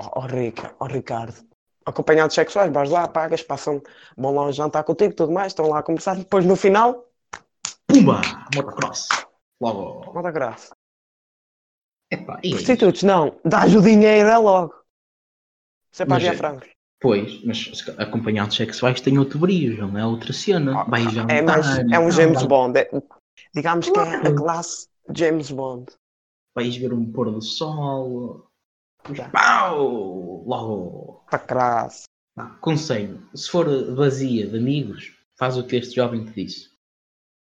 Oh, 0.02 0.12
oh, 0.16 0.20
Rica, 0.22 0.76
oh, 0.80 0.86
Ricardo. 0.86 1.36
Acompanhados 1.86 2.36
sexuais, 2.36 2.72
vais 2.72 2.90
lá, 2.90 3.08
pagas, 3.08 3.42
passam, 3.42 3.82
vão 4.16 4.36
lá 4.36 4.52
jantar 4.52 4.84
contigo, 4.84 5.14
tudo 5.16 5.32
mais, 5.32 5.48
estão 5.48 5.68
lá 5.68 5.80
a 5.80 5.84
conversar, 5.84 6.16
depois 6.16 6.46
no 6.46 6.56
final, 6.56 7.10
Pumba! 7.90 8.22
Motocross. 8.56 9.08
Logo. 9.60 10.22
graça. 10.32 10.76
Epá, 12.12 12.40
e 12.44 12.48
é 12.48 12.50
isso? 12.50 12.58
Prostitutos, 12.58 13.02
não, 13.02 13.40
dás 13.44 13.76
o 13.76 13.82
dinheiro, 13.82 14.30
é 14.30 14.38
logo. 14.38 14.76
Você 15.92 16.06
Mas 16.06 16.24
paga 16.24 16.36
é- 16.36 16.38
francos. 16.38 16.79
Pois, 17.02 17.42
mas 17.46 17.72
acompanhantes 17.98 18.58
sexuais 18.58 19.00
têm 19.00 19.18
outro 19.18 19.40
brilho, 19.40 19.88
não 19.88 19.98
é 19.98 20.06
outra 20.06 20.34
cena. 20.34 20.84
Vai 20.84 21.04
jantar. 21.10 21.36
É, 21.38 21.42
mais, 21.42 21.66
é 21.92 22.00
um. 22.00 22.12
James 22.12 22.44
Bond. 22.44 22.78
é- 22.78 22.90
digamos 23.56 23.90
que 23.90 23.98
é 23.98 24.16
a 24.16 24.36
classe 24.36 24.88
James 25.16 25.50
Bond. 25.50 25.86
Vais 26.56 26.76
ver 26.76 26.94
um 26.94 27.10
pôr 27.12 27.32
do 27.32 27.42
sol. 27.42 28.52
Já. 29.14 29.30
Pau! 29.30 30.44
Logo. 30.46 31.24
Para 31.30 31.40
crasse. 31.40 32.04
Pá, 32.36 32.58
Conselho: 32.62 33.22
se 33.34 33.50
for 33.50 33.66
vazia 33.96 34.48
de 34.48 34.58
amigos, 34.58 35.16
faz 35.38 35.58
o 35.58 35.64
que 35.66 35.78
este 35.78 35.96
jovem 35.96 36.26
te 36.26 36.34
disse. 36.34 36.70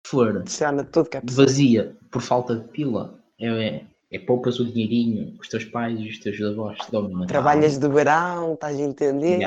Se 0.07 0.11
for 0.11 0.37
é 0.37 0.40
possível. 0.42 1.45
vazia 1.45 1.99
por 2.11 2.23
falta 2.23 2.57
de 2.57 2.69
pila, 2.69 3.19
é, 3.38 3.85
é 4.12 4.19
poupas 4.19 4.59
o 4.59 4.64
dinheirinho 4.64 5.35
que 5.35 5.40
os 5.40 5.49
teus 5.49 5.64
pais 5.64 5.99
e 6.00 6.09
os 6.09 6.19
teus 6.19 6.40
avós 6.40 6.79
te 6.79 6.90
dão 6.90 7.09
Natal. 7.09 7.26
Trabalhas 7.26 7.79
de 7.79 7.88
verão, 7.88 8.55
estás 8.55 8.76
a 8.79 8.83
entender? 8.83 9.38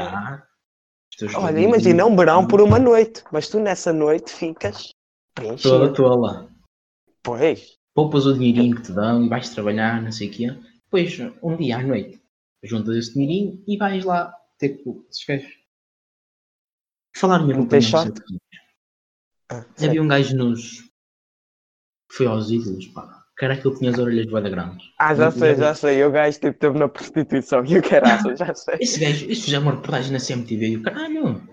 Olha, 1.36 1.60
imagina 1.60 2.06
um 2.06 2.16
verão 2.16 2.48
por 2.48 2.62
uma 2.62 2.80
noite, 2.80 3.24
mas 3.32 3.48
tu 3.50 3.60
nessa 3.60 3.92
noite 3.94 4.32
ficas 4.34 4.94
Toda 5.36 5.58
preenchido. 5.58 5.94
tola. 5.94 6.50
Pois, 7.22 7.78
Poupas 7.94 8.26
o 8.26 8.34
dinheirinho 8.34 8.76
que 8.76 8.82
te 8.84 8.92
dão 8.92 9.24
e 9.24 9.30
vais 9.30 9.50
trabalhar, 9.52 10.02
não 10.02 10.12
sei 10.12 10.28
o 10.28 10.32
quê. 10.32 10.48
Depois, 10.86 11.16
um 11.44 11.56
dia 11.56 11.78
à 11.78 11.84
noite, 11.84 12.20
juntas 12.64 12.96
esse 12.96 13.14
dinheirinho 13.14 13.64
e 13.68 13.78
vais 13.78 14.04
lá 14.04 14.34
ter 14.58 14.84
com 14.84 15.06
esses 15.10 15.24
gajos. 15.26 15.54
Falar 17.16 17.42
em 17.42 17.46
Um 17.46 17.52
acompanhantes 17.52 17.92
peixote? 17.92 18.18
sexuais. 18.20 18.42
ah. 19.52 19.66
Havia 19.86 20.02
um 20.02 20.08
gajo 20.08 20.36
nos. 20.36 20.82
que 22.10 22.16
foi 22.18 22.26
aos 22.26 22.50
ídolos, 22.50 22.88
pá. 22.88 23.23
Cara, 23.44 23.58
que 23.58 23.68
ele 23.68 23.78
tinha 23.78 23.92
as 23.92 23.98
orelhas 24.00 24.26
bué 24.28 24.42
da 24.42 24.50
grandes. 24.50 24.86
Ah, 24.98 25.14
já 25.14 25.30
sei, 25.30 25.56
já 25.56 25.76
sei. 25.76 26.04
O 26.06 26.12
gajo 26.12 26.40
tipo, 26.40 26.48
esteve 26.54 26.80
na 26.80 26.88
prostituição 26.88 27.66
e 27.66 27.78
o 27.78 27.82
caraças, 27.84 28.40
já 28.40 28.56
sei. 28.56 28.76
Esse 28.80 29.00
gajo, 29.02 29.30
isso 29.30 29.50
já 29.52 29.58
é 29.58 29.60
uma 29.60 29.72
reportagem 29.72 30.14
na 30.14 30.20
CMTV 30.20 30.68
e 30.70 30.78
o 30.78 30.82
caralho. 30.82 31.46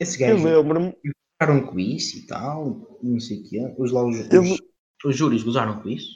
Esse 0.00 0.22
Eu 0.22 0.36
gajo 0.36 0.44
lembro-me. 0.48 0.94
ficaram 1.38 1.66
com 1.66 1.78
isso 1.78 2.16
e 2.16 2.26
tal, 2.26 2.98
não 3.02 3.20
sei 3.20 3.40
o 3.40 3.44
quê. 3.50 3.74
Os, 3.76 3.92
lá, 3.92 4.02
os, 4.02 4.32
Eu- 4.32 4.40
os, 4.40 4.58
os 5.04 5.14
júris 5.14 5.42
gozaram 5.42 5.78
com 5.82 5.90
isso. 5.90 6.08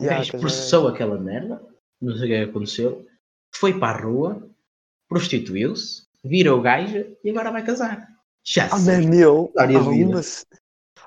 O 0.00 0.04
Ya, 0.04 0.10
gajo 0.14 0.24
dizer, 0.30 0.38
processou 0.40 0.88
aquela 0.88 1.18
merda, 1.20 1.60
não 2.00 2.14
sei 2.16 2.24
o 2.24 2.26
que 2.28 2.32
é 2.32 2.44
que 2.44 2.50
aconteceu, 2.50 3.04
foi 3.54 3.78
para 3.78 3.98
a 3.98 4.02
rua, 4.02 4.48
prostituiu-se, 5.08 6.04
virou 6.24 6.60
gaja 6.62 7.06
e 7.22 7.28
agora 7.30 7.50
vai 7.50 7.64
casar. 7.64 8.06
Já 8.46 8.66
Ah, 8.72 8.78
sei. 8.78 9.06
man, 9.06 9.14
eu, 9.14 9.46
História 9.48 9.78
há 9.78 9.82
de 9.82 9.88
vida. 9.90 10.20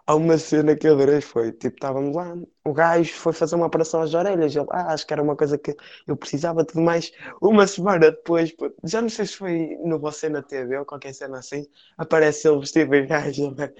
Há 0.06 0.16
uma 0.16 0.38
cena 0.38 0.76
que 0.76 0.88
eu 0.88 0.94
adorei, 0.94 1.22
foi, 1.22 1.52
tipo, 1.52 1.76
estávamos 1.76 2.16
lá, 2.16 2.36
o 2.66 2.74
gajo 2.74 3.14
foi 3.14 3.34
fazer 3.34 3.56
uma 3.56 3.68
operação 3.68 4.02
às 4.02 4.14
orelhas, 4.14 4.56
ele, 4.56 4.66
ah, 4.72 4.94
acho 4.94 5.06
que 5.06 5.14
era 5.14 5.24
uma 5.24 5.36
coisa 5.36 5.58
que 5.58 5.76
eu 6.08 6.16
precisava, 6.16 6.66
tudo 6.66 6.82
mais, 6.82 7.12
uma 7.42 7.68
semana 7.68 8.12
depois, 8.12 8.54
já 8.84 9.02
não 9.02 9.10
sei 9.10 9.26
se 9.26 9.38
foi 9.38 9.78
no 9.84 10.00
Você 10.00 10.30
na 10.30 10.42
TV 10.42 10.78
ou 10.78 10.86
qualquer 10.86 11.14
cena 11.14 11.40
assim, 11.40 11.66
aparece 11.98 12.48
ele 12.48 12.60
vestido 12.60 12.92
de 12.92 13.06
gajo, 13.06 13.54
velho. 13.56 13.74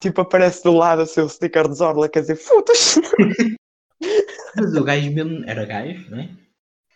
tipo, 0.00 0.20
aparece 0.20 0.62
do 0.62 0.72
lado 0.72 1.02
o 1.02 1.06
seu 1.06 1.28
sticker 1.28 1.68
de 1.68 1.76
Zorla, 1.76 2.08
quer 2.08 2.20
dizer, 2.20 2.36
foda-se, 2.36 3.00
Mas 4.56 4.74
o 4.74 4.84
gajo 4.84 5.10
mesmo 5.12 5.44
era 5.46 5.64
gajo, 5.66 6.10
né? 6.10 6.36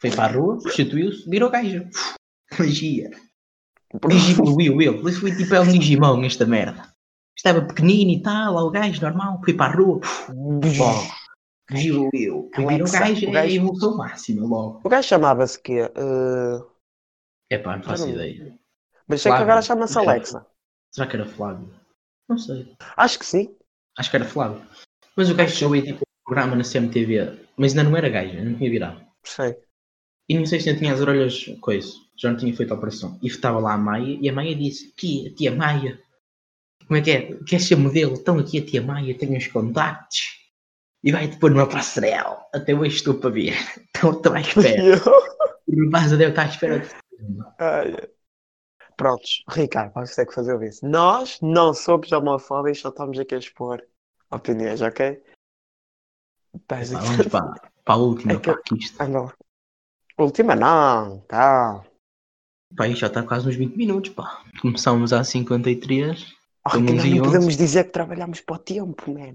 Foi 0.00 0.10
para 0.10 0.32
a 0.32 0.36
rua, 0.36 0.58
prostituiu-se, 0.58 1.28
virou 1.28 1.50
gajo. 1.50 1.86
Magia. 2.58 3.10
Evoluiu 4.30 4.80
ele. 4.80 5.10
Isso 5.10 5.20
foi 5.20 5.36
tipo 5.36 5.54
é 5.54 5.60
um 5.60 5.66
Digimon 5.66 6.24
esta 6.24 6.46
merda. 6.46 6.89
Estava 7.40 7.62
pequenino 7.62 8.10
e 8.10 8.22
tal, 8.22 8.52
lá 8.52 8.62
o 8.62 8.70
gajo 8.70 9.00
normal, 9.00 9.40
foi 9.42 9.54
para 9.54 9.72
a 9.72 9.76
rua, 9.76 9.98
logo. 10.28 11.20
Evoluiu. 11.70 12.50
E 12.52 12.56
virou 12.58 12.68
Alexa, 12.68 12.98
gajo, 13.00 13.26
o 13.26 13.28
é 13.30 13.32
gajo- 13.32 13.56
evolução 13.56 13.96
máxima 13.96 14.46
logo. 14.46 14.80
O 14.84 14.88
gajo 14.90 15.08
chamava-se 15.08 15.58
quê? 15.62 15.84
Uh, 15.96 16.66
É 17.48 17.56
pá, 17.56 17.76
não 17.78 17.82
faço 17.82 18.04
Caramba. 18.04 18.26
ideia. 18.26 18.58
mas 19.08 19.22
sei 19.22 19.32
que 19.32 19.38
agora 19.38 19.62
chama-se 19.62 19.98
Alexa. 19.98 20.46
Será 20.92 21.06
que 21.06 21.16
era 21.16 21.24
Flávio? 21.24 21.72
Não 22.28 22.36
sei. 22.36 22.76
Acho 22.94 23.18
que 23.18 23.24
sim. 23.24 23.56
Acho 23.96 24.10
que 24.10 24.16
era 24.16 24.24
Flávio. 24.26 24.60
Mas 25.16 25.30
o 25.30 25.34
gajo 25.34 25.56
chegou 25.56 25.72
aí 25.74 25.82
tipo 25.82 26.00
um 26.00 26.24
programa 26.26 26.56
na 26.56 26.62
CMTV, 26.64 27.38
mas 27.56 27.70
ainda 27.72 27.88
não 27.88 27.96
era 27.96 28.10
gajo, 28.10 28.32
ainda 28.32 28.50
não 28.50 28.58
tinha 28.58 28.70
virado. 28.70 29.00
Sei. 29.24 29.56
E 30.28 30.36
não 30.38 30.44
sei 30.44 30.60
se 30.60 30.68
ainda 30.68 30.78
tinha 30.80 30.92
as 30.92 31.00
orelhas 31.00 31.46
coisa, 31.62 31.90
já 32.18 32.30
não 32.30 32.36
tinha 32.36 32.54
feito 32.54 32.72
a 32.74 32.76
operação. 32.76 33.18
E 33.22 33.28
estava 33.28 33.58
lá 33.58 33.72
a 33.72 33.78
Maia 33.78 34.18
e 34.20 34.28
a 34.28 34.32
Maia 34.32 34.54
disse: 34.54 34.92
Aqui, 34.94 35.26
a 35.28 35.34
tia 35.34 35.54
Maia, 35.56 35.98
como 36.90 36.98
é 36.98 37.02
que 37.04 37.10
é? 37.12 37.36
Quer 37.44 37.60
ser 37.60 37.76
modelo? 37.76 38.14
Então 38.14 38.36
aqui 38.36 38.58
a 38.58 38.66
tia 38.66 38.82
Maia 38.82 39.16
tem 39.16 39.36
uns 39.36 39.46
contactos 39.46 40.40
e 41.04 41.12
vai-te 41.12 41.38
pôr 41.38 41.52
numa 41.52 41.68
passarela. 41.68 42.44
Até 42.52 42.74
hoje 42.74 42.96
estou 42.96 43.14
para 43.14 43.30
ver. 43.30 43.54
Então 43.96 44.10
estou 44.10 44.32
à 44.32 44.40
espera. 44.40 44.82
Eu- 44.82 45.86
O 45.86 45.88
Baza 45.90 46.16
deve 46.16 46.30
estar 46.30 46.42
à 46.42 46.46
espera 46.46 46.78
de 46.80 46.88
Ai. 47.60 47.94
Prontos, 48.96 49.44
Ricardo, 49.48 49.92
vamos 49.94 50.12
ter 50.16 50.26
que 50.26 50.34
fazer 50.34 50.60
isso. 50.64 50.84
Nós 50.84 51.38
não 51.40 51.72
somos 51.72 52.10
homofóbicos, 52.10 52.80
só 52.80 52.88
estamos 52.88 53.16
aqui 53.20 53.36
a 53.36 53.38
expor 53.38 53.80
opiniões, 54.32 54.80
ok? 54.82 55.22
Estás 56.56 56.92
aqui. 56.92 57.06
Vamos 57.06 57.26
para, 57.28 57.54
para 57.84 57.94
a 57.94 57.96
última, 57.98 58.32
É 58.32 58.38
que- 58.40 58.52
pá, 58.52 58.60
isto. 58.76 58.98
Lá. 59.04 59.32
Última 60.18 60.56
não, 60.56 61.20
calma. 61.28 61.86
Pá, 62.76 62.88
isto 62.88 63.00
já 63.00 63.06
está 63.06 63.22
quase 63.22 63.46
nos 63.46 63.54
20 63.54 63.76
minutos, 63.76 64.10
pá. 64.12 64.42
Começámos 64.60 65.12
às 65.12 65.28
53. 65.28 66.34
Oh, 66.72 66.78
não 66.78 67.22
podemos 67.22 67.56
dizer 67.56 67.84
que 67.84 67.92
trabalhamos 67.92 68.40
para 68.40 68.56
o 68.56 68.58
tempo, 68.58 69.12
man. 69.12 69.34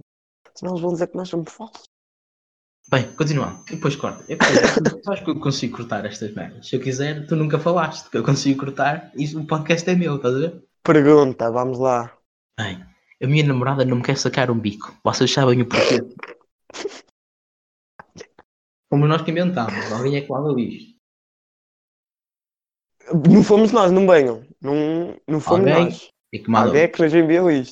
Senão 0.56 0.74
eles 0.74 0.82
vão 0.82 0.94
dizer 0.94 1.08
que 1.08 1.18
nós 1.18 1.28
somos 1.28 1.52
falsos. 1.52 1.84
Bem, 2.90 3.12
continuando. 3.16 3.64
E 3.68 3.76
depois 3.76 3.96
corta. 3.96 4.24
Eu, 4.30 4.38
tu 4.38 5.04
sabes 5.04 5.22
que 5.22 5.30
eu 5.30 5.40
consigo 5.40 5.78
cortar 5.78 6.06
estas 6.06 6.34
merdas. 6.34 6.68
Se 6.68 6.76
eu 6.76 6.82
quiser, 6.82 7.26
tu 7.28 7.36
nunca 7.36 7.60
falaste 7.60 8.10
que 8.10 8.18
eu 8.18 8.24
consigo 8.24 8.60
cortar. 8.60 9.12
Isso, 9.16 9.40
o 9.40 9.48
podcast 9.48 9.90
é 9.90 9.96
meu, 9.96 10.18
estás 10.18 10.36
a 10.36 10.40
ver? 10.40 10.64
Pergunta, 10.84 11.52
vamos 11.52 11.80
lá. 11.80 12.16
Bem, 12.60 12.86
a 13.22 13.28
minha 13.28 13.46
namorada 13.46 13.84
não 13.84 13.98
me 13.98 14.04
quer 14.04 14.18
sacar 14.18 14.52
um 14.52 14.60
bico. 14.60 14.96
Vocês 15.04 15.32
sabem 15.32 15.62
o 15.62 15.68
porquê? 15.68 16.00
Como 18.90 19.08
nós 19.08 19.24
que 19.24 19.32
inventámos. 19.32 19.92
Alguém 19.92 20.18
é 20.18 20.22
que 20.22 20.28
deu 20.28 20.60
isto. 20.60 20.96
Não 23.30 23.44
fomos 23.44 23.72
nós, 23.72 23.92
não 23.92 24.08
venham. 24.08 24.46
Não, 24.62 25.20
não 25.28 25.40
fomos 25.40 25.68
Alguém? 25.68 25.86
nós. 25.86 26.15
E 26.32 26.40
que 26.40 26.50
manda. 26.50 26.68
Alguém 26.68 26.84
é 26.84 26.86
O 26.86 27.66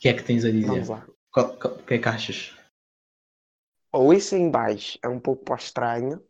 que 0.00 0.08
é 0.08 0.14
que 0.14 0.22
tens 0.22 0.44
a 0.44 0.50
dizer? 0.50 0.66
Vamos 0.66 0.88
lá. 0.88 1.06
O 1.36 1.82
que 1.84 1.94
é 1.94 1.98
que 1.98 2.08
achas? 2.08 2.54
Ou 3.92 4.12
isso 4.12 4.34
em 4.34 4.50
baixo 4.50 4.98
é 5.02 5.08
um 5.08 5.20
pouco 5.20 5.44
para 5.44 5.56
estranho, 5.56 6.22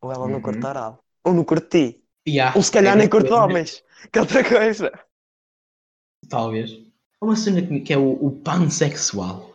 ou 0.00 0.12
ela 0.12 0.28
não 0.28 0.36
Uhum. 0.36 0.42
cortará. 0.42 0.98
Ou 1.24 1.34
não 1.34 1.44
curti. 1.44 2.02
Yeah, 2.26 2.56
Ou 2.56 2.62
se 2.62 2.70
calhar 2.70 2.94
é 2.94 2.98
nem 2.98 3.08
curto 3.08 3.34
homens. 3.34 3.84
Que 4.12 4.18
é 4.18 4.22
outra 4.22 4.48
coisa. 4.48 4.90
Talvez. 6.28 6.70
Há 7.20 7.24
uma 7.24 7.36
cena 7.36 7.60
que, 7.84 7.92
é 7.92 7.96
o, 7.98 8.12
o 8.24 8.40
pansexual. 8.42 9.52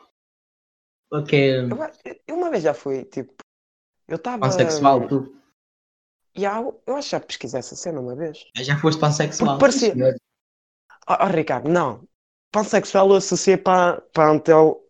Que 1.28 1.36
é 1.36 1.58
Eu, 1.62 1.78
eu 2.28 2.36
uma 2.36 2.50
vez 2.50 2.63
já 2.63 2.74
fui, 2.74 3.06
tipo. 3.06 3.34
Eu 4.08 4.18
estava. 4.18 4.40
pansexual, 4.40 5.08
tu. 5.08 5.34
Já, 6.36 6.62
eu 6.62 6.96
acho 6.96 7.08
que 7.08 7.12
já 7.12 7.20
pesquisei 7.20 7.60
essa 7.60 7.76
cena 7.76 8.00
uma 8.00 8.16
vez. 8.16 8.46
Já 8.58 8.78
foste 8.80 9.00
pansexual. 9.00 9.58
Porque 9.58 9.90
parecia-. 9.90 10.16
Oh, 11.10 11.15
oh, 11.22 11.28
Ricardo, 11.28 11.70
não. 11.70 12.02
Pansexual 12.52 13.10
eu 13.10 13.15
associei 13.15 13.58
para, 13.58 14.02
para, 14.13 14.32
anteo... 14.32 14.82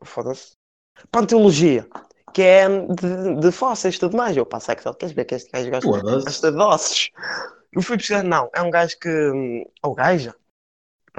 Para 1.12 1.21
anteologia. 1.21 1.88
Que 2.34 2.41
é 2.41 2.67
de, 2.69 3.36
de 3.39 3.51
fósseis 3.51 3.95
e 3.95 3.99
tudo 3.99 4.17
mais. 4.17 4.36
Eu 4.36 4.45
pansexual, 4.45 4.95
queres 4.95 5.15
ver 5.15 5.25
que 5.25 5.36
este 5.36 5.51
gajo 5.51 5.69
gosta, 5.71 6.01
gosta 6.01 6.51
de 6.51 6.58
ossos? 6.58 7.12
Eu 7.71 7.82
fui 7.82 7.97
pesquisar, 7.97 8.23
não. 8.23 8.49
É 8.53 8.62
um 8.62 8.69
gajo 8.69 8.97
que. 8.99 9.10
Ou 9.84 9.93
gaja. 9.93 10.36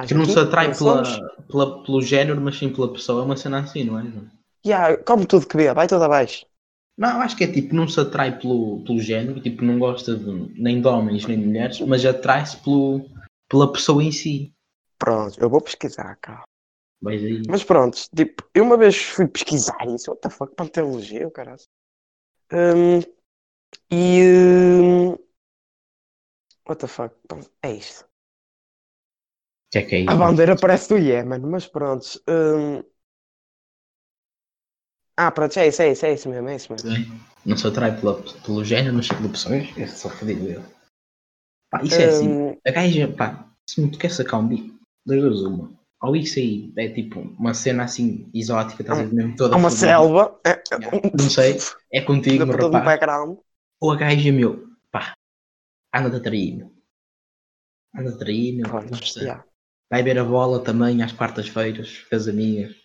Que 0.07 0.15
não 0.15 0.25
se 0.25 0.39
atrai 0.39 0.73
pela, 0.73 1.03
pela- 1.49 1.83
pelo 1.83 2.01
género, 2.03 2.41
mas 2.41 2.57
sim 2.57 2.73
pela 2.73 2.93
pessoa. 2.93 3.23
É 3.23 3.25
uma 3.25 3.37
cena 3.37 3.61
assim, 3.61 3.85
não 3.85 3.99
é? 3.99 4.05
Ya, 4.65 4.97
como 4.99 5.27
tudo 5.27 5.47
que 5.47 5.57
vê, 5.57 5.73
vai 5.73 5.89
tudo 5.89 6.05
abaixo. 6.05 6.47
Não, 6.97 7.21
acho 7.21 7.37
que 7.37 7.45
é 7.45 7.53
tipo, 7.53 7.75
não 7.75 7.87
se 7.89 7.99
atrai 8.01 8.39
pelo, 8.39 8.83
pelo 8.85 9.01
género, 9.01 9.41
tipo, 9.41 9.65
não 9.65 9.79
gosta 9.79 10.17
de, 10.17 10.61
nem 10.61 10.81
de 10.81 10.87
homens 10.89 11.27
nem 11.27 11.39
de 11.39 11.47
mulheres, 11.47 11.81
mas 11.81 12.05
atrai-se 12.05 12.59
pela 13.49 13.73
pessoa 13.73 14.03
em 14.03 14.11
si. 14.11 14.53
Pronto, 14.99 15.39
eu 15.41 15.49
vou 15.49 15.61
pesquisar, 15.61 16.17
cara. 16.17 16.43
Vais 17.01 17.23
aí. 17.23 17.43
Mas 17.49 17.63
pronto, 17.65 17.97
tipo, 18.15 18.43
eu 18.55 18.65
uma 18.65 18.77
vez 18.77 18.97
fui 18.97 19.27
pesquisar 19.29 19.79
isso, 19.87 20.11
what 20.11 20.21
the 20.21 20.31
fuck, 20.31 20.55
paleontologia, 20.55 21.27
o 21.27 21.31
caralho. 21.31 21.63
Hum, 22.53 23.01
e. 23.91 24.23
hum, 24.23 25.17
what 26.67 26.79
the 26.81 26.89
fuck, 26.89 27.13
é 27.63 27.73
isto. 27.73 28.05
Que 29.71 29.79
é 29.79 29.83
que 29.83 29.95
é 29.97 29.99
isso? 30.01 30.13
A 30.13 30.17
bandeira 30.17 30.57
parece 30.57 30.89
do 30.89 30.99
Iémen, 30.99 31.41
mas 31.41 31.67
pronto. 31.67 32.07
hum. 32.29 32.83
Ah, 35.17 35.33
pronto, 35.33 35.59
é 35.59 35.67
isso, 35.67 35.83
é 35.83 35.91
isso, 35.93 36.07
é 36.07 36.13
isso 36.15 36.29
mesmo, 36.29 36.49
é 36.49 36.55
isso 36.57 36.73
mesmo. 36.73 36.91
Não 37.45 37.57
se 37.57 37.67
atrai 37.67 37.99
pela, 37.99 38.23
pelo 38.45 38.65
género, 38.65 38.95
mas 38.95 39.09
pela 39.09 39.29
pessoa. 39.29 39.57
É 39.57 39.87
só 39.87 40.09
fodido 40.09 40.49
eu. 40.49 40.63
Pá, 41.71 41.83
isso 41.83 42.01
é 42.01 42.05
assim. 42.05 42.29
Hum, 42.29 42.57
A 42.65 42.71
gaja, 42.71 43.09
pá, 43.09 43.49
se 43.69 43.91
tu 43.91 43.99
quer 43.99 44.11
sacar 44.11 44.41
um 44.41 44.47
bico, 44.49 44.78
das 45.07 45.21
duas 45.21 45.41
uma. 45.43 45.79
Ou 46.03 46.15
isso 46.15 46.39
aí 46.39 46.73
é 46.77 46.89
tipo 46.89 47.21
uma 47.21 47.53
cena 47.55 47.85
assim 47.85 48.31
exótica, 48.33 48.83
estás 48.83 49.01
a 49.01 49.03
ver 49.03 49.15
mesmo 49.15 49.37
toda 49.37 49.57
Há 49.57 49.59
uma 49.59 49.71
selva, 49.71 50.39
é, 50.47 50.51
é 50.51 51.13
Não 51.13 51.29
sei, 51.29 51.59
é 51.93 52.01
contigo, 52.01 52.47
meu 52.47 52.57
rapaz. 52.57 52.85
background. 52.85 53.39
Ou 53.81 53.93
a 53.93 53.97
gaja, 53.97 54.33
meu, 54.33 54.69
pá, 54.93 55.15
anda-te 55.95 56.17
a 56.17 56.21
trair. 56.21 56.67
Anda-te 57.97 58.15
a 58.15 58.19
trair, 58.19 58.57
meu. 58.57 58.67
Vai 59.91 60.03
ver 60.03 60.19
a 60.19 60.25
bola 60.25 60.63
também 60.63 61.03
às 61.03 61.13
quartas-feiras, 61.13 62.05
com 62.09 62.15
as 62.15 62.29
amigas. 62.29 62.77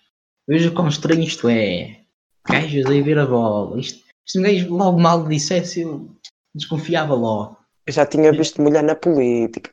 Veja 0.48 0.72
quão 0.72 0.88
estranho 0.88 1.24
isto 1.24 1.48
é. 1.50 2.06
Gajas 2.48 2.86
aí 2.88 3.02
ver 3.02 3.20
a 3.20 3.26
bola. 3.26 3.80
Isto, 3.80 4.04
se 4.26 4.40
um 4.40 4.44
gajo 4.44 4.74
logo 4.74 5.00
mal 5.00 5.28
dissesse, 5.28 5.82
eu 5.82 6.10
desconfiava 6.56 7.14
logo. 7.14 7.58
Eu 7.86 7.94
já 7.94 8.06
tinha 8.06 8.32
visto 8.32 8.62
mulher 8.62 8.84
na 8.84 8.96
política. 8.96 9.73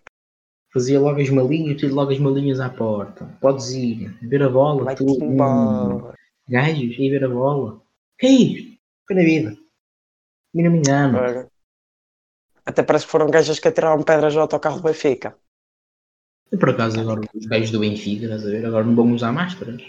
Fazia 0.72 1.00
logo 1.00 1.20
as 1.20 1.28
malinhas, 1.28 1.78
tiro 1.78 1.94
logo 1.94 2.12
as 2.12 2.18
malinhas 2.18 2.60
à 2.60 2.70
porta. 2.70 3.26
Podes 3.40 3.70
ir, 3.70 4.16
ver 4.22 4.42
a 4.42 4.48
bola, 4.48 4.84
Vai-te 4.84 5.04
tudo. 5.04 5.24
Hum. 5.24 6.12
Gajos, 6.48 6.96
aí 6.98 7.10
ver 7.10 7.24
a 7.24 7.28
bola. 7.28 7.82
Que 8.16 8.26
é 8.26 8.30
isto? 8.30 8.80
Foi 9.06 9.16
na 9.16 9.22
vida. 9.22 9.56
E 10.54 10.62
não 10.62 10.70
me 10.70 10.78
engano. 10.78 11.50
Até 12.64 12.82
parece 12.82 13.04
que 13.04 13.10
foram 13.10 13.30
gajas 13.30 13.58
que 13.58 13.66
atiraram 13.66 14.02
pedras 14.02 14.36
ao 14.36 14.42
autocarro 14.42 14.76
do 14.76 14.82
Benfica. 14.82 15.36
E 16.52 16.56
por 16.56 16.70
acaso 16.70 17.00
agora 17.00 17.22
os 17.34 17.46
gajos 17.46 17.70
do 17.70 17.80
Benfica, 17.80 18.24
estás 18.24 18.46
a 18.46 18.50
ver? 18.50 18.66
Agora 18.66 18.84
não 18.84 18.94
vão 18.94 19.12
usar 19.12 19.32
máscaras. 19.32 19.82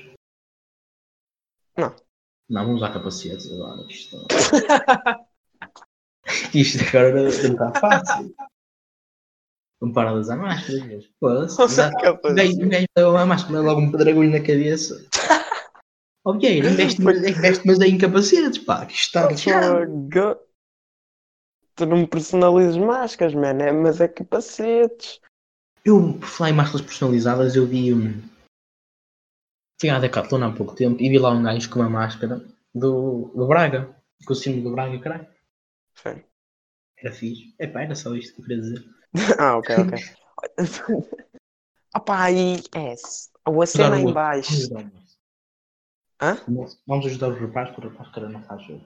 Não. 1.78 1.96
Não, 2.50 2.66
vão 2.66 2.76
usar 2.76 2.94
capacetes 2.94 3.52
agora. 3.52 3.86
Isto, 3.88 4.26
isto 6.54 6.84
agora 6.90 7.24
não 7.24 7.28
está 7.28 7.72
fácil. 7.80 8.34
Vão 9.82 9.92
parar 9.92 10.14
de 10.14 10.20
usar 10.20 10.36
máscaras. 10.36 10.84
mas, 10.88 11.06
Foda-se. 11.20 11.60
Um 11.60 12.36
gajo 12.36 12.62
um 12.62 12.70
leva 12.70 13.10
uma 13.10 13.26
máscara, 13.26 13.62
logo 13.62 13.82
um 13.82 13.92
pedregulho 13.92 14.30
na 14.30 14.40
cabeça. 14.40 15.04
Vieira, 16.40 16.70
investe, 16.70 17.02
mas, 17.02 17.18
investe 17.18 17.66
mas 17.66 17.80
aí 17.82 17.90
em 17.90 17.98
capacetes, 17.98 18.60
pá, 18.60 18.86
que 18.86 18.94
está. 18.94 19.28
Fogo. 19.36 20.40
Tu 21.76 21.86
não 21.88 21.98
me 21.98 22.08
personalizas 22.08 22.78
máscaras, 22.78 23.34
mano. 23.34 23.60
É, 23.64 23.72
mas 23.72 24.00
é 24.00 24.08
capacetes. 24.08 25.20
Eu, 25.84 26.14
por 26.20 26.28
falar 26.28 26.52
em 26.52 26.54
máscaras 26.54 26.86
personalizadas, 26.86 27.56
eu 27.56 27.66
vi 27.66 27.92
um. 27.92 28.22
Fui 29.80 29.90
à 29.90 30.00
Decathlon 30.00 30.44
há 30.44 30.52
pouco 30.52 30.76
tempo 30.76 31.02
e 31.02 31.10
vi 31.10 31.18
lá 31.18 31.32
um 31.32 31.42
gajo 31.42 31.68
com 31.72 31.80
uma 31.80 31.90
máscara 31.90 32.46
do, 32.76 33.32
do 33.36 33.48
Braga, 33.48 33.96
com 34.28 34.34
o 34.34 34.36
símbolo 34.36 34.70
do 34.70 34.76
Braga, 34.76 35.00
caralho. 35.00 35.28
Sim. 35.96 36.24
Era 37.00 37.12
fixe. 37.12 37.56
Epá, 37.58 37.82
era 37.82 37.96
só 37.96 38.14
isto 38.14 38.36
que 38.36 38.42
eu 38.42 38.46
queria 38.46 38.62
dizer. 38.62 39.01
Ah, 39.40 39.58
ok, 39.58 39.76
ok. 39.78 40.00
Opa, 41.96 42.24
aí 42.24 42.56
é. 42.74 42.96
O 43.50 43.66
cena 43.66 43.96
aí 43.96 44.02
em 44.02 44.06
Vamos 44.06 44.14
baixo. 44.14 44.54
ajudar 44.54 44.80
o 44.80 44.86
moço. 44.86 45.18
Hã? 46.22 46.38
Vamos 46.88 47.06
ajudar 47.08 47.28
o 47.30 47.40
rapaz, 47.40 47.70
porque 47.72 47.88
o 47.88 47.90
rapaz 47.92 48.10
cara 48.14 48.30
não 48.30 48.42
faz 48.44 48.64
jogo. 48.64 48.84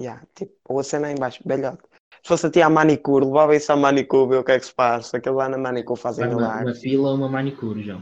Yeah, 0.00 0.22
tipo, 0.34 0.54
o 0.68 0.82
cena 0.82 1.08
aí 1.08 1.14
em 1.14 1.18
baixo, 1.18 1.42
belhote. 1.46 1.82
Se 2.22 2.28
fosse 2.28 2.46
a 2.46 2.50
ti 2.50 2.60
à 2.60 2.68
manicure, 2.68 3.24
levava 3.24 3.56
isso 3.56 3.72
à 3.72 3.76
manicure, 3.76 4.28
ver 4.30 4.36
o 4.38 4.44
que 4.44 4.52
é 4.52 4.58
que 4.60 4.66
se 4.66 4.74
passa. 4.74 5.16
Aquilo 5.16 5.36
lá 5.36 5.48
na 5.48 5.56
manicure 5.58 5.98
fazem 6.00 6.26
uma, 6.26 6.36
uma 6.36 6.40
milagres. 6.40 6.80
fila, 6.82 7.14
uma 7.14 7.28
manicure, 7.28 7.82
já. 7.82 7.96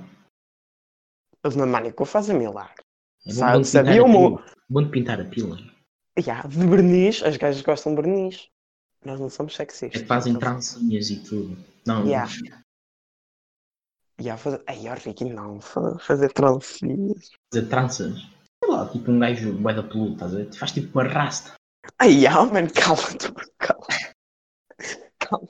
Eles 1.45 1.57
na 1.57 1.67
manicure 1.67 2.09
fazem 2.11 2.37
milagres. 2.37 2.85
É 3.27 3.29
bom, 3.31 3.35
Sabe- 3.35 3.59
bom 3.59 3.65
sabia 3.65 4.01
a 4.01 4.05
o 4.05 4.07
pila. 4.07 4.45
Bom 4.69 4.83
de 4.83 4.91
pintar 4.91 5.21
a 5.21 5.25
pila. 5.25 5.57
Yeah, 6.19 6.49
de 6.49 6.67
verniz, 6.67 7.23
as 7.23 7.37
gajas 7.37 7.63
gostam 7.63 7.95
de 7.95 8.03
verniz. 8.03 8.49
Nós 9.07 9.21
não 9.21 9.31
somos 9.31 9.53
É 9.55 9.57
sexistas. 9.59 10.03
que 10.03 10.09
fazem 10.09 10.37
trancinhas 10.37 11.11
e 11.11 11.23
tudo. 11.23 11.57
Não, 11.87 12.05
Yeah. 12.05 12.29
Yeah, 14.21 14.37
fazer... 14.43 14.65
Ai, 14.67 14.83
Ricky, 14.99 15.27
não. 15.27 15.61
fa- 15.61 15.97
Fazer 16.01 16.33
trancinhas. 16.33 17.31
fazer 17.55 17.69
tranças. 17.69 18.19
Sei 18.19 18.69
lá, 18.69 18.89
tipo 18.89 19.13
um 19.13 19.21
gajo 19.21 19.53
bué 19.53 19.75
da 19.75 19.83
peludo, 19.85 20.15
estás 20.15 20.35
a 20.35 20.39
ver? 20.39 20.53
Faz 20.55 20.73
tipo 20.73 20.99
uma 20.99 21.07
rasta. 21.09 21.53
Ai, 22.01 22.27
ah, 22.27 22.45
mano, 22.47 22.69
calma-te. 22.73 23.31
Calma. 23.59 23.87
calma. 25.21 25.49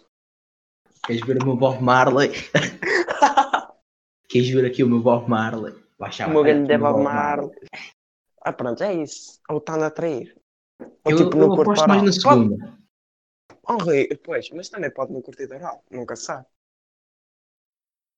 Queres 1.07 1.23
ver 1.25 1.43
o 1.43 1.47
meu 1.47 1.57
Bob 1.57 1.81
Marley? 1.83 2.33
Queres 4.29 4.51
ver 4.51 4.67
aqui 4.67 4.83
o 4.85 4.89
meu 4.89 5.01
Bob 5.01 5.31
Marley? 5.31 5.75
Baixa 5.99 6.27
O 6.27 6.31
meu 6.31 6.43
grande 6.43 6.77
Bob 6.77 7.03
Marley. 7.03 7.57
Ah, 8.43 8.53
pronto, 8.53 8.83
é 8.83 8.93
isso. 9.03 9.41
Ou 9.49 9.59
está 9.59 9.77
a 9.77 9.87
atrair. 9.87 10.37
Ou 11.05 11.13
Eu, 11.13 11.17
tipo 11.17 11.37
eu 11.39 11.41
no 11.49 11.57
corpo 11.57 11.71
aposto 11.71 11.89
mais 11.89 12.03
na 12.03 12.13
segunda. 12.13 12.77
Pode... 13.63 14.17
Pois, 14.19 14.51
mas 14.51 14.69
também 14.69 14.91
pode 14.91 15.13
no 15.13 15.23
curtir 15.23 15.53
oral. 15.53 15.85
Nunca 15.91 16.17
sabe. 16.17 16.47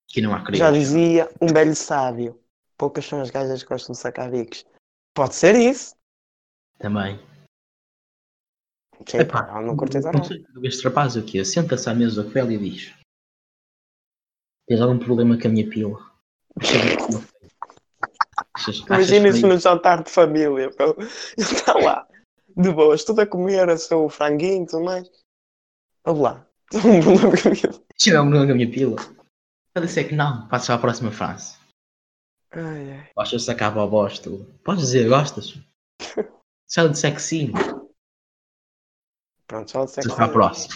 Que 0.09 0.21
não 0.21 0.35
há 0.35 0.39
Já 0.39 0.45
criança. 0.45 0.73
dizia 0.73 1.31
um 1.41 1.47
velho 1.47 1.75
sábio. 1.75 2.43
Poucas 2.77 3.05
são 3.05 3.21
as 3.21 3.31
gajas 3.31 3.63
que 3.63 3.69
gostam 3.69 3.93
de 3.93 3.99
sacar 3.99 4.31
bicos. 4.31 4.65
Pode 5.15 5.35
ser 5.35 5.55
isso. 5.57 5.97
Também. 6.79 7.19
Epá, 9.15 9.61
não 9.63 9.77
oral. 9.77 10.25
sei, 10.25 10.45
este 10.65 10.85
rapaz 10.85 11.17
aqui, 11.17 11.45
senta-se 11.45 11.89
à 11.89 11.95
mesa 11.95 12.25
com 12.25 12.39
ela 12.39 12.53
e 12.53 12.59
diz: 12.59 12.95
Tens 14.67 14.81
algum 14.81 14.99
problema 14.99 15.39
com 15.41 15.47
a 15.49 15.51
minha 15.51 15.69
pila? 15.69 15.99
Imagina 18.87 19.29
isso 19.29 19.47
no 19.47 19.59
jantar 19.59 20.03
de 20.03 20.11
família. 20.11 20.71
Ele 20.79 21.07
está 21.37 21.75
lá, 21.75 22.09
de 22.59 22.73
boas, 22.73 23.05
tudo 23.05 23.21
a 23.21 23.27
comer, 23.27 23.69
a 23.71 23.79
seu 23.79 24.09
franguinho 24.09 24.65
e 24.65 24.67
tudo 24.67 24.85
mais. 24.85 25.09
Olha 26.05 26.21
lá. 26.21 26.47
Tem 26.71 26.81
um 26.81 27.01
problema 27.01 27.25
algum 28.19 28.31
problema 28.31 28.47
com 28.47 28.53
a 28.53 28.55
minha 28.55 28.71
pila, 28.71 28.97
ela 29.75 29.87
disse 29.87 30.05
que 30.05 30.15
não, 30.15 30.47
passa 30.49 30.75
à 30.75 30.79
próxima 30.79 31.11
frase. 31.11 31.57
Ai, 32.51 32.93
ai. 32.93 33.11
Gostas 33.17 33.43
de 33.43 33.47
sacar 33.47 33.73
bobós, 33.73 34.19
tu? 34.19 34.45
Podes 34.65 34.85
dizer, 34.87 35.09
gostas? 35.09 35.55
Se 36.67 36.81
ela 36.81 36.91
disser 36.91 37.15
que 37.15 37.23
sim, 37.23 37.53
Pronto, 39.47 39.71
só 39.71 39.85
disser 39.87 40.03
se 40.03 40.11
que 40.11 40.15
para 40.15 40.27
a 40.27 40.29
próxima. 40.29 40.75